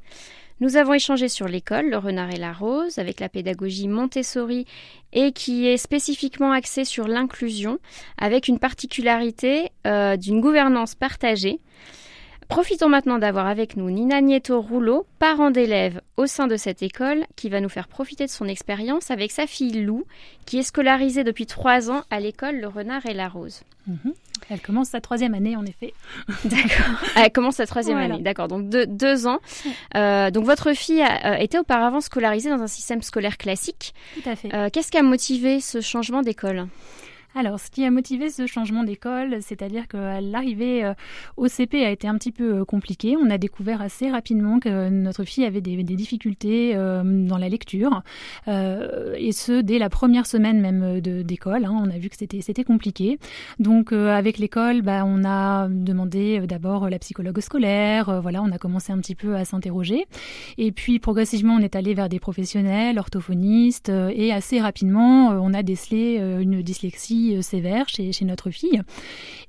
Nous 0.63 0.77
avons 0.77 0.93
échangé 0.93 1.27
sur 1.27 1.49
l'école, 1.49 1.89
le 1.89 1.97
renard 1.97 2.31
et 2.31 2.37
la 2.37 2.53
rose, 2.53 2.97
avec 2.97 3.19
la 3.19 3.27
pédagogie 3.27 3.89
Montessori 3.89 4.65
et 5.11 5.33
qui 5.33 5.67
est 5.67 5.75
spécifiquement 5.75 6.53
axée 6.53 6.85
sur 6.85 7.05
l'inclusion, 7.05 7.79
avec 8.17 8.47
une 8.47 8.59
particularité 8.59 9.73
euh, 9.85 10.15
d'une 10.15 10.39
gouvernance 10.39 10.95
partagée. 10.95 11.59
Profitons 12.53 12.87
maintenant 12.87 13.17
d'avoir 13.17 13.47
avec 13.47 13.77
nous 13.77 13.89
Nina 13.89 14.21
Nieto 14.21 14.61
Rouleau, 14.61 15.07
parent 15.17 15.49
d'élève 15.49 16.01
au 16.17 16.27
sein 16.27 16.45
de 16.45 16.55
cette 16.55 16.83
école, 16.83 17.25
qui 17.35 17.49
va 17.49 17.59
nous 17.61 17.67
faire 17.67 17.87
profiter 17.87 18.27
de 18.27 18.29
son 18.29 18.45
expérience 18.47 19.09
avec 19.09 19.31
sa 19.31 19.47
fille 19.47 19.81
Lou, 19.81 20.05
qui 20.45 20.59
est 20.59 20.63
scolarisée 20.63 21.23
depuis 21.23 21.47
trois 21.47 21.89
ans 21.89 22.03
à 22.11 22.19
l'école 22.19 22.57
Le 22.57 22.67
Renard 22.67 23.07
et 23.07 23.15
la 23.15 23.27
Rose. 23.27 23.63
Mhm. 23.87 24.13
Elle 24.51 24.61
commence 24.61 24.89
sa 24.89 25.01
troisième 25.01 25.33
année, 25.33 25.55
en 25.55 25.65
effet. 25.65 25.95
D'accord. 26.45 27.01
Elle 27.15 27.31
commence 27.31 27.55
sa 27.55 27.65
troisième 27.65 27.97
année. 27.97 28.19
D'accord. 28.21 28.49
Donc 28.49 28.69
deux, 28.69 29.25
ans. 29.25 29.39
Euh, 29.95 30.29
donc 30.29 30.45
votre 30.45 30.73
fille 30.73 31.01
a, 31.01 31.41
été 31.41 31.57
auparavant 31.57 32.01
scolarisée 32.01 32.51
dans 32.51 32.61
un 32.61 32.67
système 32.67 33.01
scolaire 33.01 33.39
classique. 33.39 33.95
Tout 34.13 34.29
à 34.29 34.35
fait. 34.35 34.53
Euh, 34.53 34.69
qu'est-ce 34.71 34.91
qui 34.91 34.99
a 34.99 35.03
motivé 35.03 35.59
ce 35.59 35.81
changement 35.81 36.21
d'école? 36.21 36.67
Alors, 37.35 37.59
ce 37.59 37.71
qui 37.71 37.83
a 37.83 37.89
motivé 37.89 38.29
ce 38.29 38.45
changement 38.45 38.83
d'école, 38.83 39.37
c'est-à-dire 39.41 39.87
que 39.87 39.97
l'arrivée 39.97 40.85
euh, 40.85 40.93
au 41.35 41.47
CP 41.47 41.83
a 41.83 41.89
été 41.89 42.07
un 42.07 42.15
petit 42.15 42.31
peu 42.31 42.59
euh, 42.59 42.65
compliquée. 42.65 43.15
On 43.17 43.29
a 43.31 43.39
découvert 43.39 43.81
assez 43.81 44.11
rapidement 44.11 44.59
que 44.59 44.89
notre 44.89 45.23
fille 45.23 45.43
avait 45.43 45.61
des, 45.61 45.83
difficultés 45.83 46.75
euh, 46.75 47.01
dans 47.03 47.37
la 47.37 47.49
lecture, 47.49 48.03
et 48.47 49.31
ce 49.31 49.61
dès 49.61 49.77
la 49.79 49.89
première 49.89 50.25
semaine 50.25 50.61
même 50.61 50.99
d'école. 51.01 51.65
Hein. 51.65 51.73
On 51.75 51.89
a 51.89 51.97
vu 51.97 52.09
que 52.09 52.15
c'était 52.15 52.63
compliqué. 52.63 53.19
Donc, 53.59 53.91
avec 53.93 54.37
l'école, 54.37 54.81
bah, 54.81 55.03
on 55.05 55.23
a 55.23 55.67
demandé 55.69 56.41
d'abord 56.47 56.89
la 56.89 56.99
psychologue 56.99 57.39
scolaire. 57.39 58.21
voilà, 58.21 58.41
on 58.41 58.51
a 58.51 58.57
commencé 58.57 58.91
un 58.91 58.99
petit 58.99 59.15
peu 59.15 59.35
à 59.35 59.45
s'interroger, 59.45 60.05
et 60.57 60.71
puis 60.71 60.99
progressivement, 60.99 61.55
on 61.55 61.59
est 61.59 61.75
allé 61.75 61.93
vers 61.93 62.09
des 62.09 62.19
professionnels, 62.19 62.99
orthophonistes, 62.99 63.89
et 63.89 64.31
assez 64.31 64.59
rapidement, 64.61 65.29
on 65.29 65.53
a 65.53 65.63
décelé 65.63 66.17
une 66.41 66.61
dyslexie 66.61 67.22
euh, 67.31 67.41
sévère 67.41 67.87
chez, 67.89 68.11
notre 68.23 68.51
fille. 68.51 68.81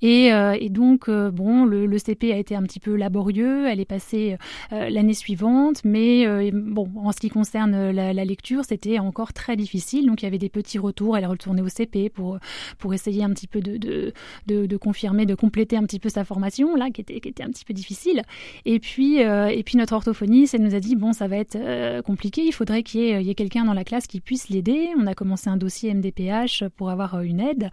Et, 0.02 0.32
euh, 0.32 0.56
donc, 0.68 1.08
euh, 1.08 1.30
bon, 1.30 1.64
le, 1.64 1.98
CP 1.98 2.32
a 2.32 2.36
été 2.36 2.56
un 2.56 2.62
petit 2.62 2.80
peu 2.80 2.96
laborieux. 2.96 3.66
Elle 3.68 3.80
est 3.80 3.84
passée 3.84 4.36
l'année 4.70 5.14
suivante, 5.14 5.80
mais 5.84 6.50
bon, 6.52 6.88
en 6.96 7.12
ce 7.12 7.18
qui 7.18 7.28
concerne 7.28 7.90
la, 7.90 8.24
lecture, 8.24 8.64
c'était 8.64 8.98
encore 8.98 9.32
très 9.32 9.56
difficile. 9.56 10.06
Donc, 10.06 10.22
il 10.22 10.24
y 10.24 10.28
avait 10.28 10.38
des 10.38 10.48
petits 10.48 10.78
retours. 10.78 11.16
Elle 11.16 11.24
est 11.24 11.28
retournée 11.28 11.62
au 11.62 11.68
CP 11.68 12.10
pour, 12.10 12.38
pour 12.78 12.94
essayer 12.94 13.22
un 13.22 13.30
petit 13.30 13.46
peu 13.46 13.60
de, 13.60 14.76
confirmer, 14.76 15.26
de 15.26 15.34
compléter 15.34 15.76
un 15.76 15.84
petit 15.84 16.00
peu 16.00 16.08
sa 16.08 16.24
formation, 16.24 16.74
là, 16.74 16.90
qui 16.90 17.00
était, 17.00 17.20
qui 17.20 17.28
était 17.28 17.42
un 17.42 17.50
petit 17.50 17.64
peu 17.64 17.74
difficile. 17.74 18.22
Et 18.64 18.80
puis, 18.80 19.18
et 19.18 19.62
puis 19.64 19.78
notre 19.78 19.94
orthophoniste, 19.94 20.58
nous 20.58 20.74
a 20.74 20.80
dit, 20.80 20.96
bon, 20.96 21.12
ça 21.12 21.28
va 21.28 21.36
être 21.36 22.02
compliqué. 22.02 22.42
Il 22.44 22.52
faudrait 22.52 22.82
qu'il 22.82 23.22
y 23.22 23.30
ait 23.30 23.34
quelqu'un 23.34 23.64
dans 23.64 23.74
la 23.74 23.84
classe 23.84 24.06
qui 24.06 24.20
puisse 24.20 24.48
l'aider. 24.48 24.88
On 24.98 25.06
a 25.06 25.14
commencé 25.14 25.48
un 25.48 25.56
dossier 25.56 25.94
MDPH 25.94 26.64
pour 26.76 26.90
avoir 26.90 27.20
une 27.20 27.40
aide. 27.40 27.63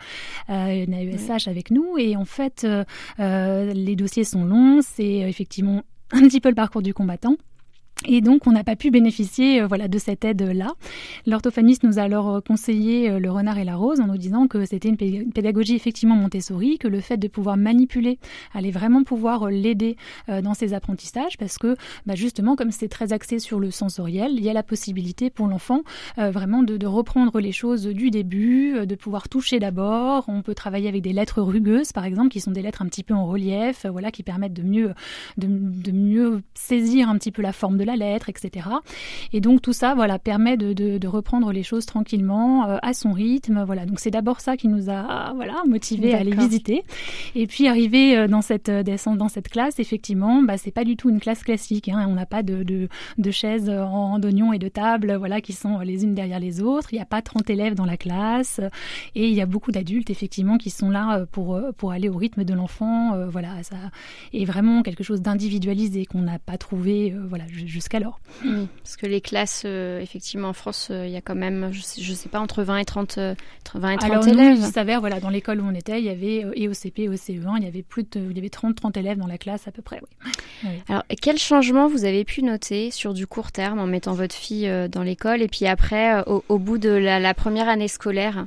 Euh, 0.50 0.86
une 0.86 0.94
AESH 0.94 1.48
avec 1.48 1.72
nous. 1.72 1.98
Et 1.98 2.16
en 2.16 2.26
fait, 2.26 2.64
euh, 2.64 2.84
euh, 3.20 3.74
les 3.74 3.96
dossiers 3.96 4.24
sont 4.24 4.44
longs. 4.44 4.80
C'est 4.82 5.20
effectivement 5.20 5.84
un 6.12 6.22
petit 6.22 6.42
peu 6.42 6.50
le 6.50 6.56
parcours 6.56 6.82
du 6.82 6.94
combattant. 6.94 7.38
Et 8.08 8.22
donc, 8.22 8.48
on 8.48 8.52
n'a 8.52 8.64
pas 8.64 8.76
pu 8.76 8.90
bénéficier 8.90 9.62
euh, 9.62 9.68
voilà, 9.68 9.88
de 9.88 9.98
cette 10.00 10.26
aide-là. 10.26 10.74
L'orthophoniste 11.28 11.84
nous 11.84 12.00
a 12.00 12.04
alors 12.04 12.36
euh, 12.36 12.42
conseillé 12.42 13.10
euh, 13.10 13.20
le 13.20 13.30
renard 13.30 13.60
et 13.60 13.64
la 13.64 13.76
rose 13.76 14.00
en 14.00 14.08
nous 14.08 14.18
disant 14.18 14.48
que 14.48 14.66
c'était 14.66 14.90
une 14.90 15.32
pédagogie 15.32 15.76
effectivement 15.76 16.16
Montessori, 16.16 16.80
que 16.80 16.88
le 16.88 17.00
fait 17.00 17.18
de 17.18 17.28
pouvoir 17.28 17.58
manipuler 17.58 18.18
allait 18.54 18.72
vraiment 18.72 19.04
pouvoir 19.04 19.50
l'aider 19.50 19.96
dans 20.28 20.54
ses 20.54 20.74
apprentissages 20.74 21.38
parce 21.38 21.58
que 21.58 21.76
bah, 22.06 22.16
justement, 22.16 22.56
comme 22.56 22.72
c'est 22.72 22.88
très 22.88 23.14
axé 23.14 23.40
sur 23.40 23.60
le 23.60 23.72
sensoriel, 23.72 24.32
il 24.34 24.44
y 24.44 24.50
a 24.50 24.54
la 24.54 24.64
possibilité 24.64 25.30
pour 25.30 25.48
l'enfant 25.48 25.82
vraiment 26.18 26.64
de, 26.64 26.86
reprendre 26.86 27.40
les 27.40 27.52
choses 27.52 27.86
du 27.86 28.10
début, 28.10 28.86
de 28.86 28.96
pouvoir 28.96 29.30
toucher 29.30 29.60
d'abord. 29.60 30.26
On 30.28 30.42
peut 30.42 30.56
travailler 30.56 30.90
avec 30.90 31.02
des 31.02 31.14
lettres 31.14 31.42
rugueuses, 31.42 31.92
par 31.92 32.06
exemple, 32.06 32.30
qui 32.30 32.40
sont 32.40 32.52
des 32.52 32.62
lettres 32.62 32.82
un 32.82 32.88
petit 32.88 33.04
peu 33.04 33.14
en 33.14 33.26
relief, 33.26 33.86
voilà, 33.86 34.12
qui 34.12 34.24
permettent 34.24 34.54
de 34.54 34.64
mieux, 34.64 34.94
de 35.38 35.92
mieux 35.92 36.42
saisir 36.54 37.10
un 37.10 37.18
petit 37.18 37.32
peu 37.32 37.42
la 37.42 37.54
forme 37.54 37.78
de 37.78 37.84
la 37.84 37.91
lettre, 37.96 38.30
etc. 38.30 38.68
Et 39.34 39.42
donc 39.42 39.62
tout 39.62 39.74
ça, 39.74 39.94
voilà, 39.96 40.20
permet 40.20 40.58
de, 40.58 40.74
de, 40.74 41.08
reprendre 41.08 41.52
les 41.52 41.64
choses 41.64 41.86
tranquillement, 41.86 42.70
euh, 42.70 42.78
à 42.82 42.94
son 42.94 43.12
rythme. 43.12 43.64
Voilà, 43.66 43.86
donc 43.86 44.00
c'est 44.00 44.12
d'abord 44.12 44.40
ça 44.40 44.56
qui 44.58 44.68
nous 44.68 44.90
a, 44.90 45.34
voilà, 45.36 45.56
motivé 45.68 46.14
à 46.14 46.20
aller 46.20 46.36
visiter. 46.36 46.84
Et 47.36 47.48
puis 47.48 47.68
arriver 47.68 48.18
euh, 48.18 48.28
dans 48.28 48.42
cette 48.42 48.70
euh, 48.70 48.84
dans 49.16 49.28
cette 49.30 49.50
classe, 49.50 49.80
effectivement, 49.80 50.44
bah 50.44 50.58
c'est 50.58 50.72
pas 50.72 50.84
du 50.84 50.96
tout 50.96 51.10
une 51.10 51.20
classe 51.20 51.44
classique. 51.44 51.90
Hein. 51.90 52.06
On 52.10 52.14
n'a 52.14 52.26
pas 52.26 52.44
de, 52.44 52.64
de, 52.64 52.88
de 53.18 53.32
chaises 53.32 53.70
en, 53.70 54.20
d'oignons 54.20 54.54
et 54.54 54.60
de 54.60 54.68
tables, 54.68 55.16
voilà, 55.16 55.42
qui 55.42 55.54
sont 55.54 55.80
les 55.80 56.04
unes 56.04 56.14
derrière 56.14 56.40
les 56.40 56.62
autres. 56.62 56.94
Il 56.94 56.98
n'y 56.98 57.02
a 57.02 57.06
pas 57.06 57.22
30 57.22 57.50
élèves 57.50 57.76
dans 57.76 57.86
la 57.86 57.98
classe 57.98 58.60
et 59.16 59.28
il 59.28 59.34
y 59.34 59.42
a 59.42 59.46
beaucoup 59.46 59.72
d'adultes 59.72 60.10
effectivement 60.10 60.58
qui 60.58 60.70
sont 60.70 60.90
là 60.90 61.26
pour 61.32 61.60
pour 61.78 61.92
aller 61.92 62.10
au 62.10 62.16
rythme 62.16 62.44
de 62.44 62.54
l'enfant. 62.54 63.28
voilà, 63.28 63.64
ça 63.64 63.76
est 64.34 64.46
vraiment 64.46 64.84
quelque 64.84 65.04
chose 65.04 65.22
d'individualisé 65.22 66.06
qu'on 66.06 66.22
n'a 66.22 66.40
pas 66.40 66.58
trouvé. 66.58 67.14
voilà, 67.28 67.46
jusqu'alors. 67.82 68.20
parce 68.84 68.96
que 68.96 69.06
les 69.06 69.22
classes, 69.22 69.64
euh, 69.66 70.00
effectivement, 70.00 70.50
en 70.50 70.54
France, 70.54 70.90
euh, 70.92 71.06
il 71.06 71.12
y 71.12 71.18
a 71.18 71.22
quand 71.22 71.36
même, 71.36 71.70
je 71.72 71.82
sais, 71.82 72.02
sais 72.02 72.30
pas, 72.30 72.40
entre 72.40 72.64
20 72.64 72.78
et 72.78 72.86
30, 72.86 73.18
20 73.18 73.22
euh, 73.22 73.34
et 73.92 73.98
30 73.98 74.04
Alors, 74.04 74.28
élèves. 74.28 74.58
il 74.60 74.66
s'avère, 74.66 75.00
voilà, 75.00 75.20
dans 75.20 75.30
l'école 75.30 75.60
où 75.60 75.66
on 75.66 75.74
était, 75.74 76.00
il 76.00 76.06
y 76.06 76.10
avait, 76.10 76.46
et 76.56 76.68
au 76.68 76.74
CP, 76.74 77.04
et 77.04 77.10
au 77.10 77.14
CE1, 77.14 77.58
il 77.58 77.64
y 77.64 77.68
avait 77.68 77.82
plus 77.82 78.04
de, 78.04 78.20
il 78.30 78.36
y 78.36 78.40
avait 78.40 78.50
30, 78.50 78.76
30 78.76 78.98
élèves 78.98 79.18
dans 79.18 79.28
la 79.28 79.38
classe 79.38 79.68
à 79.68 79.72
peu 79.72 79.82
près, 79.82 80.00
oui. 80.02 80.70
Alors, 80.88 81.04
quel 81.22 81.38
changement 81.38 81.88
vous 81.88 82.06
avez 82.06 82.24
pu 82.24 82.44
noter 82.44 82.92
sur 82.92 83.14
du 83.14 83.28
court 83.28 83.52
terme 83.52 83.80
en 83.80 83.88
mettant 83.88 84.14
votre 84.14 84.36
fille 84.36 84.72
dans 84.90 85.04
l'école 85.04 85.42
et 85.42 85.48
puis 85.48 85.66
après, 85.66 86.24
au, 86.28 86.60
bout 86.60 86.78
de 86.78 86.90
la 86.90 87.34
première 87.34 87.68
année 87.68 87.88
scolaire? 87.88 88.46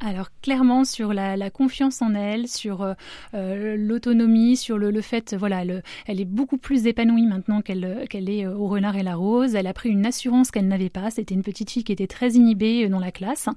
Alors 0.00 0.28
clairement 0.42 0.84
sur 0.84 1.14
la, 1.14 1.36
la, 1.36 1.50
confiance 1.50 2.02
en 2.02 2.14
elle, 2.14 2.48
sur 2.48 2.82
euh, 2.82 2.92
euh 3.32 3.76
l'autonomie, 3.78 4.56
sur 4.56 4.76
le, 4.76 4.90
le, 4.90 5.00
fait, 5.00 5.34
voilà, 5.34 5.64
le, 5.64 5.80
elle 6.06 6.20
est 6.20 6.26
beaucoup 6.26 6.58
plus 6.58 6.86
épanouie 6.86 7.26
maintenant 7.26 7.62
qu'elle 7.62 8.06
qu'elle 8.10 8.28
est 8.28 8.44
euh, 8.44 8.54
au 8.54 8.66
renard 8.66 8.96
et 8.96 9.02
la 9.02 9.14
rose. 9.14 9.54
Elle 9.54 9.66
a 9.66 9.72
pris 9.72 9.88
une 9.88 10.04
assurance 10.04 10.50
qu'elle 10.50 10.68
n'avait 10.68 10.90
pas. 10.90 11.10
C'était 11.10 11.34
une 11.34 11.42
petite 11.42 11.70
fille 11.70 11.82
qui 11.82 11.92
était 11.92 12.06
très 12.06 12.32
inhibée 12.32 12.84
euh, 12.84 12.88
dans 12.90 12.98
la 12.98 13.10
classe, 13.10 13.48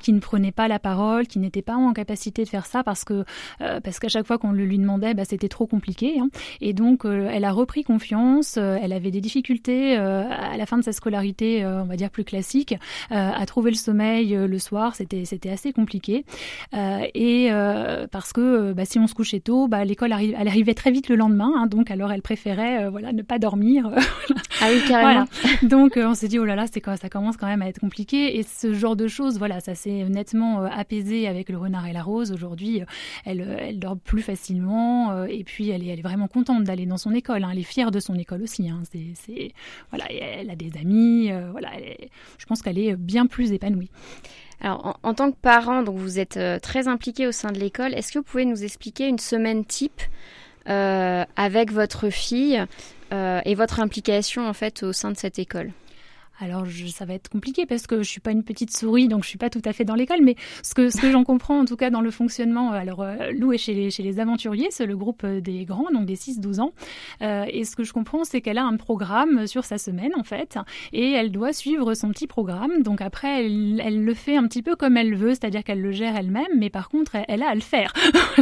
qui 0.00 0.12
ne 0.12 0.20
prenait 0.20 0.52
pas 0.52 0.68
la 0.68 0.78
parole, 0.78 1.26
qui 1.26 1.38
n'était 1.38 1.62
pas 1.62 1.76
en 1.76 1.94
capacité 1.94 2.44
de 2.44 2.48
faire 2.48 2.66
ça 2.66 2.84
parce 2.84 3.04
que 3.04 3.24
parce 3.58 3.98
qu'à 3.98 4.08
chaque 4.08 4.26
fois 4.26 4.38
qu'on 4.38 4.52
le 4.52 4.64
lui 4.64 4.78
demandait, 4.78 5.14
bah, 5.14 5.24
c'était 5.24 5.48
trop 5.48 5.66
compliqué. 5.66 6.18
Hein. 6.20 6.28
Et 6.60 6.72
donc 6.72 7.04
elle 7.04 7.44
a 7.44 7.52
repris 7.52 7.84
confiance. 7.84 8.56
elle 8.56 8.92
avait 8.92 9.10
des 9.10 9.20
difficultés 9.20 9.96
à 9.96 10.56
la 10.56 10.66
fin 10.66 10.76
de 10.76 10.82
sa 10.82 10.92
scolarité, 10.92 11.64
on 11.64 11.84
va 11.84 11.96
dire 11.96 12.10
plus 12.10 12.24
classique, 12.24 12.74
à 13.10 13.46
trouver 13.46 13.70
le 13.70 13.76
sommeil 13.76 14.34
le 14.34 14.58
soir. 14.58 14.94
C'était 14.94 15.24
c'était 15.24 15.50
assez 15.50 15.72
compliqué 15.72 15.85
compliqué. 15.86 16.24
et 17.14 17.50
parce 18.10 18.32
que 18.32 18.72
bah, 18.72 18.84
si 18.84 18.98
on 18.98 19.06
se 19.06 19.14
couchait 19.14 19.40
tôt, 19.40 19.68
bah, 19.68 19.84
l'école 19.84 20.12
arrive, 20.12 20.34
elle 20.38 20.48
arrivait 20.48 20.74
très 20.74 20.90
vite 20.90 21.08
le 21.08 21.14
lendemain, 21.14 21.52
hein, 21.56 21.66
donc 21.66 21.90
alors 21.90 22.10
elle 22.10 22.22
préférait 22.22 22.90
voilà 22.90 23.12
ne 23.12 23.22
pas 23.22 23.38
dormir. 23.38 23.90
ah 24.60 24.66
oui, 24.70 24.80
carrément. 24.88 25.26
Donc 25.62 25.96
on 25.96 26.14
s'est 26.14 26.28
dit 26.28 26.38
oh 26.38 26.44
là 26.44 26.56
là, 26.56 26.66
c'est 26.70 26.84
ça 26.96 27.08
commence 27.08 27.36
quand 27.36 27.46
même 27.46 27.62
à 27.62 27.68
être 27.68 27.78
compliqué. 27.78 28.38
Et 28.38 28.42
ce 28.42 28.74
genre 28.74 28.96
de 28.96 29.06
choses, 29.06 29.38
voilà, 29.38 29.60
ça 29.60 29.74
s'est 29.74 30.04
nettement 30.08 30.64
apaisé 30.64 31.28
avec 31.28 31.48
le 31.48 31.58
renard 31.58 31.86
et 31.86 31.92
la 31.92 32.02
rose. 32.02 32.32
Aujourd'hui, 32.32 32.82
elle, 33.24 33.56
elle 33.60 33.78
dort 33.78 33.96
plus 33.96 34.22
facilement 34.22 35.24
et 35.24 35.44
puis 35.44 35.70
elle 35.70 35.82
est, 35.82 35.88
elle 35.88 35.98
est 35.98 36.02
vraiment 36.02 36.28
contente 36.28 36.64
d'aller 36.64 36.86
dans 36.86 36.96
son 36.96 37.12
école. 37.12 37.44
Hein. 37.44 37.50
Elle 37.52 37.60
est 37.60 37.64
fière 37.64 37.90
de 37.90 38.00
son 38.00 38.14
école 38.14 38.42
aussi. 38.42 38.68
Hein. 38.68 38.82
C'est, 39.14 39.52
voilà, 39.90 40.06
elle 40.10 40.50
a 40.50 40.56
des 40.56 40.72
amis. 40.78 41.30
voilà, 41.52 41.70
je 42.38 42.46
pense 42.46 42.62
qu'elle 42.62 42.78
est 42.78 42.96
bien 42.96 43.26
plus 43.26 43.52
épanouie. 43.52 43.90
Alors, 44.60 44.98
en, 45.02 45.14
tant 45.14 45.30
que 45.30 45.36
parent, 45.36 45.82
donc 45.82 45.96
vous 45.96 46.18
êtes 46.18 46.36
euh, 46.36 46.58
très 46.58 46.88
impliqué 46.88 47.26
au 47.26 47.32
sein 47.32 47.52
de 47.52 47.58
l'école. 47.58 47.94
Est-ce 47.94 48.12
que 48.12 48.18
vous 48.18 48.24
pouvez 48.24 48.44
nous 48.44 48.64
expliquer 48.64 49.06
une 49.06 49.18
semaine 49.18 49.64
type 49.64 50.00
euh, 50.68 51.24
avec 51.36 51.72
votre 51.72 52.08
fille 52.08 52.64
euh, 53.12 53.40
et 53.44 53.54
votre 53.54 53.80
implication 53.80 54.48
en 54.48 54.52
fait 54.52 54.82
au 54.82 54.92
sein 54.92 55.10
de 55.10 55.16
cette 55.16 55.38
école? 55.38 55.72
Alors 56.38 56.66
ça 56.88 57.04
va 57.04 57.14
être 57.14 57.28
compliqué 57.28 57.66
parce 57.66 57.86
que 57.86 58.02
je 58.02 58.08
suis 58.08 58.20
pas 58.20 58.30
une 58.30 58.42
petite 58.42 58.76
souris, 58.76 59.08
donc 59.08 59.24
je 59.24 59.28
suis 59.28 59.38
pas 59.38 59.50
tout 59.50 59.62
à 59.64 59.72
fait 59.72 59.84
dans 59.84 59.94
l'école, 59.94 60.20
mais 60.22 60.36
ce 60.62 60.74
que, 60.74 60.90
ce 60.90 61.00
que 61.00 61.10
j'en 61.10 61.24
comprends 61.24 61.58
en 61.60 61.64
tout 61.64 61.76
cas 61.76 61.90
dans 61.90 62.00
le 62.00 62.10
fonctionnement, 62.10 62.72
euh, 62.72 62.76
alors 62.76 63.02
euh, 63.02 63.30
Lou 63.32 63.52
est 63.52 63.58
chez 63.58 63.74
les, 63.74 63.90
chez 63.90 64.02
les 64.02 64.20
aventuriers, 64.20 64.68
c'est 64.70 64.86
le 64.86 64.96
groupe 64.96 65.22
euh, 65.24 65.40
des 65.40 65.64
grands, 65.64 65.90
donc 65.92 66.04
des 66.04 66.16
6-12 66.16 66.60
ans, 66.60 66.72
et 67.20 67.64
ce 67.64 67.76
que 67.76 67.84
je 67.84 67.92
comprends 67.92 68.24
c'est 68.24 68.40
qu'elle 68.40 68.58
a 68.58 68.64
un 68.64 68.76
programme 68.76 69.46
sur 69.46 69.64
sa 69.64 69.78
semaine 69.78 70.12
en 70.16 70.22
fait, 70.22 70.58
et 70.92 71.12
elle 71.12 71.30
doit 71.30 71.52
suivre 71.52 71.94
son 71.94 72.10
petit 72.10 72.26
programme, 72.26 72.82
donc 72.82 73.00
après 73.00 73.44
elle, 73.44 73.80
elle 73.84 74.04
le 74.04 74.14
fait 74.14 74.36
un 74.36 74.46
petit 74.46 74.62
peu 74.62 74.76
comme 74.76 74.96
elle 74.96 75.14
veut, 75.14 75.30
c'est-à-dire 75.30 75.64
qu'elle 75.64 75.80
le 75.80 75.92
gère 75.92 76.16
elle-même, 76.16 76.46
mais 76.56 76.70
par 76.70 76.88
contre 76.88 77.16
elle, 77.28 77.42
a 77.42 77.48
à 77.48 77.54
le 77.54 77.60
faire. 77.60 77.92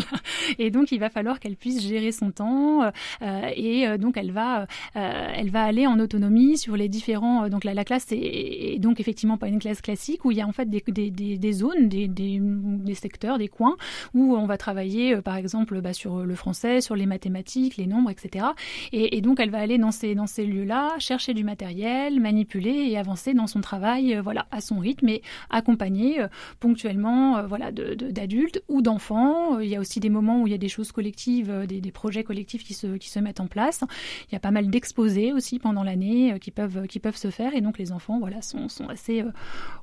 et 0.59 0.71
donc 0.71 0.91
il 0.93 0.99
va 0.99 1.11
falloir 1.11 1.39
qu'elle 1.39 1.57
puisse 1.57 1.83
gérer 1.83 2.13
son 2.13 2.31
temps, 2.31 2.91
et 3.23 3.87
donc 3.99 4.17
elle 4.17 4.33
va, 4.33 4.67
elle 4.95 5.51
va 5.51 5.65
aller 5.65 5.87
en 5.87 5.99
autonomie 6.01 6.59
sur 6.59 6.77
les 6.77 6.89
différents, 6.89 7.49
donc 7.49 7.65
la 7.65 7.75
classe 7.85 8.07
est, 8.11 8.79
donc 8.79 9.01
effectivement 9.01 9.39
pas 9.39 9.49
une 9.49 9.59
classe 9.59 9.81
classique 9.81 10.25
où 10.25 10.31
il 10.31 10.39
y 10.39 10.41
a 10.41 10.47
en 10.47 10.53
fait 10.53 10.69
des, 10.69 11.53
zones, 11.53 11.89
des, 11.89 12.95
secteurs, 12.95 13.39
des 13.39 13.49
coins 13.49 13.77
où 14.15 14.35
on 14.37 14.47
va 14.47 14.57
travailler 14.57 15.15
euh, 15.15 15.23
par 15.23 15.37
exemple 15.37 15.81
bah, 15.81 15.93
sur 15.93 16.25
le 16.25 16.35
français, 16.35 16.81
sur 16.81 16.97
les 16.97 17.07
mathématiques, 17.07 17.77
les 17.77 17.87
nombres, 17.87 18.11
etc. 18.11 18.47
Et, 18.93 19.21
donc 19.21 19.41
elle 19.41 19.51
va 19.51 19.59
aller 19.59 19.79
dans 19.79 19.91
ces, 19.91 20.15
lieux-là, 20.15 20.95
chercher 20.99 21.35
du 21.35 21.45
matériel, 21.45 22.21
manipuler 22.21 22.89
et 22.91 22.99
avancer 22.99 23.35
dans 23.35 23.47
son 23.47 23.61
travail, 23.61 24.17
euh, 24.17 24.23
voilà, 24.23 24.47
à 24.51 24.61
son 24.61 24.79
rythme 24.79 25.09
et 25.09 25.23
accompagner 25.51 26.21
euh, 26.21 26.29
ponctuellement, 26.61 27.47
voilà, 27.47 27.73
d'adultes 27.73 28.63
ou 28.69 28.83
d'enfants. 28.83 29.59
Il 29.61 29.69
y 29.69 29.77
a 29.77 29.81
aussi 29.81 30.01
des 30.01 30.11
moments 30.11 30.43
où 30.43 30.47
il 30.47 30.51
y 30.51 30.55
a 30.55 30.59
des 30.59 30.69
choses 30.69 30.93
collectives, 30.93 31.53
des, 31.67 31.93
projets 31.93 32.25
collectifs 32.25 32.65
qui 32.65 32.75
se, 32.75 32.97
qui 32.97 33.09
se 33.09 33.21
mettent 33.21 33.41
en 33.41 33.47
place. 33.47 33.83
Il 34.29 34.33
y 34.33 34.37
a 34.37 34.41
pas 34.41 34.51
mal 34.51 34.69
d'exposés 34.69 35.33
aussi 35.33 35.59
pendant 35.59 35.85
l'année 35.85 36.39
qui 36.41 36.51
peuvent, 36.51 36.87
qui 36.87 36.99
peuvent 36.99 37.17
se 37.17 37.31
faire 37.31 37.55
et 37.55 37.61
donc 37.61 37.74
les 37.79 37.93
enfants 37.93 38.19
voilà, 38.19 38.43
sont, 38.43 38.67
assez 38.89 39.23
euh, 39.23 39.31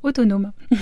autonomes. 0.03 0.51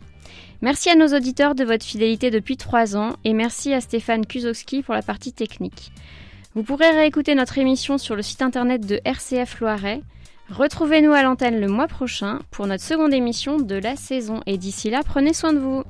Merci 0.63 0.91
à 0.91 0.95
nos 0.95 1.09
auditeurs 1.09 1.57
de 1.57 1.65
votre 1.65 1.85
fidélité 1.85 2.31
depuis 2.31 2.57
trois 2.57 2.97
ans, 2.97 3.17
et 3.25 3.33
merci 3.33 3.75
à 3.75 3.81
Stéphane 3.81 4.25
Kuzowski 4.25 4.83
pour 4.83 4.95
la 4.95 5.03
partie 5.03 5.33
technique. 5.33 5.91
Vous 6.55 6.63
pourrez 6.63 6.91
réécouter 6.91 7.35
notre 7.35 7.59
émission 7.59 7.99
sur 7.99 8.15
le 8.15 8.23
site 8.23 8.43
internet 8.43 8.87
de 8.87 9.01
RCF 9.05 9.59
Loiret. 9.59 10.03
Retrouvez-nous 10.51 11.13
à 11.13 11.23
l'antenne 11.23 11.61
le 11.61 11.67
mois 11.67 11.89
prochain 11.89 12.41
pour 12.51 12.67
notre 12.67 12.85
seconde 12.85 13.13
émission 13.13 13.57
de 13.57 13.75
la 13.75 13.97
saison, 13.97 14.41
et 14.47 14.59
d'ici 14.59 14.91
là, 14.91 15.01
prenez 15.05 15.33
soin 15.33 15.53
de 15.53 15.59
vous. 15.59 15.83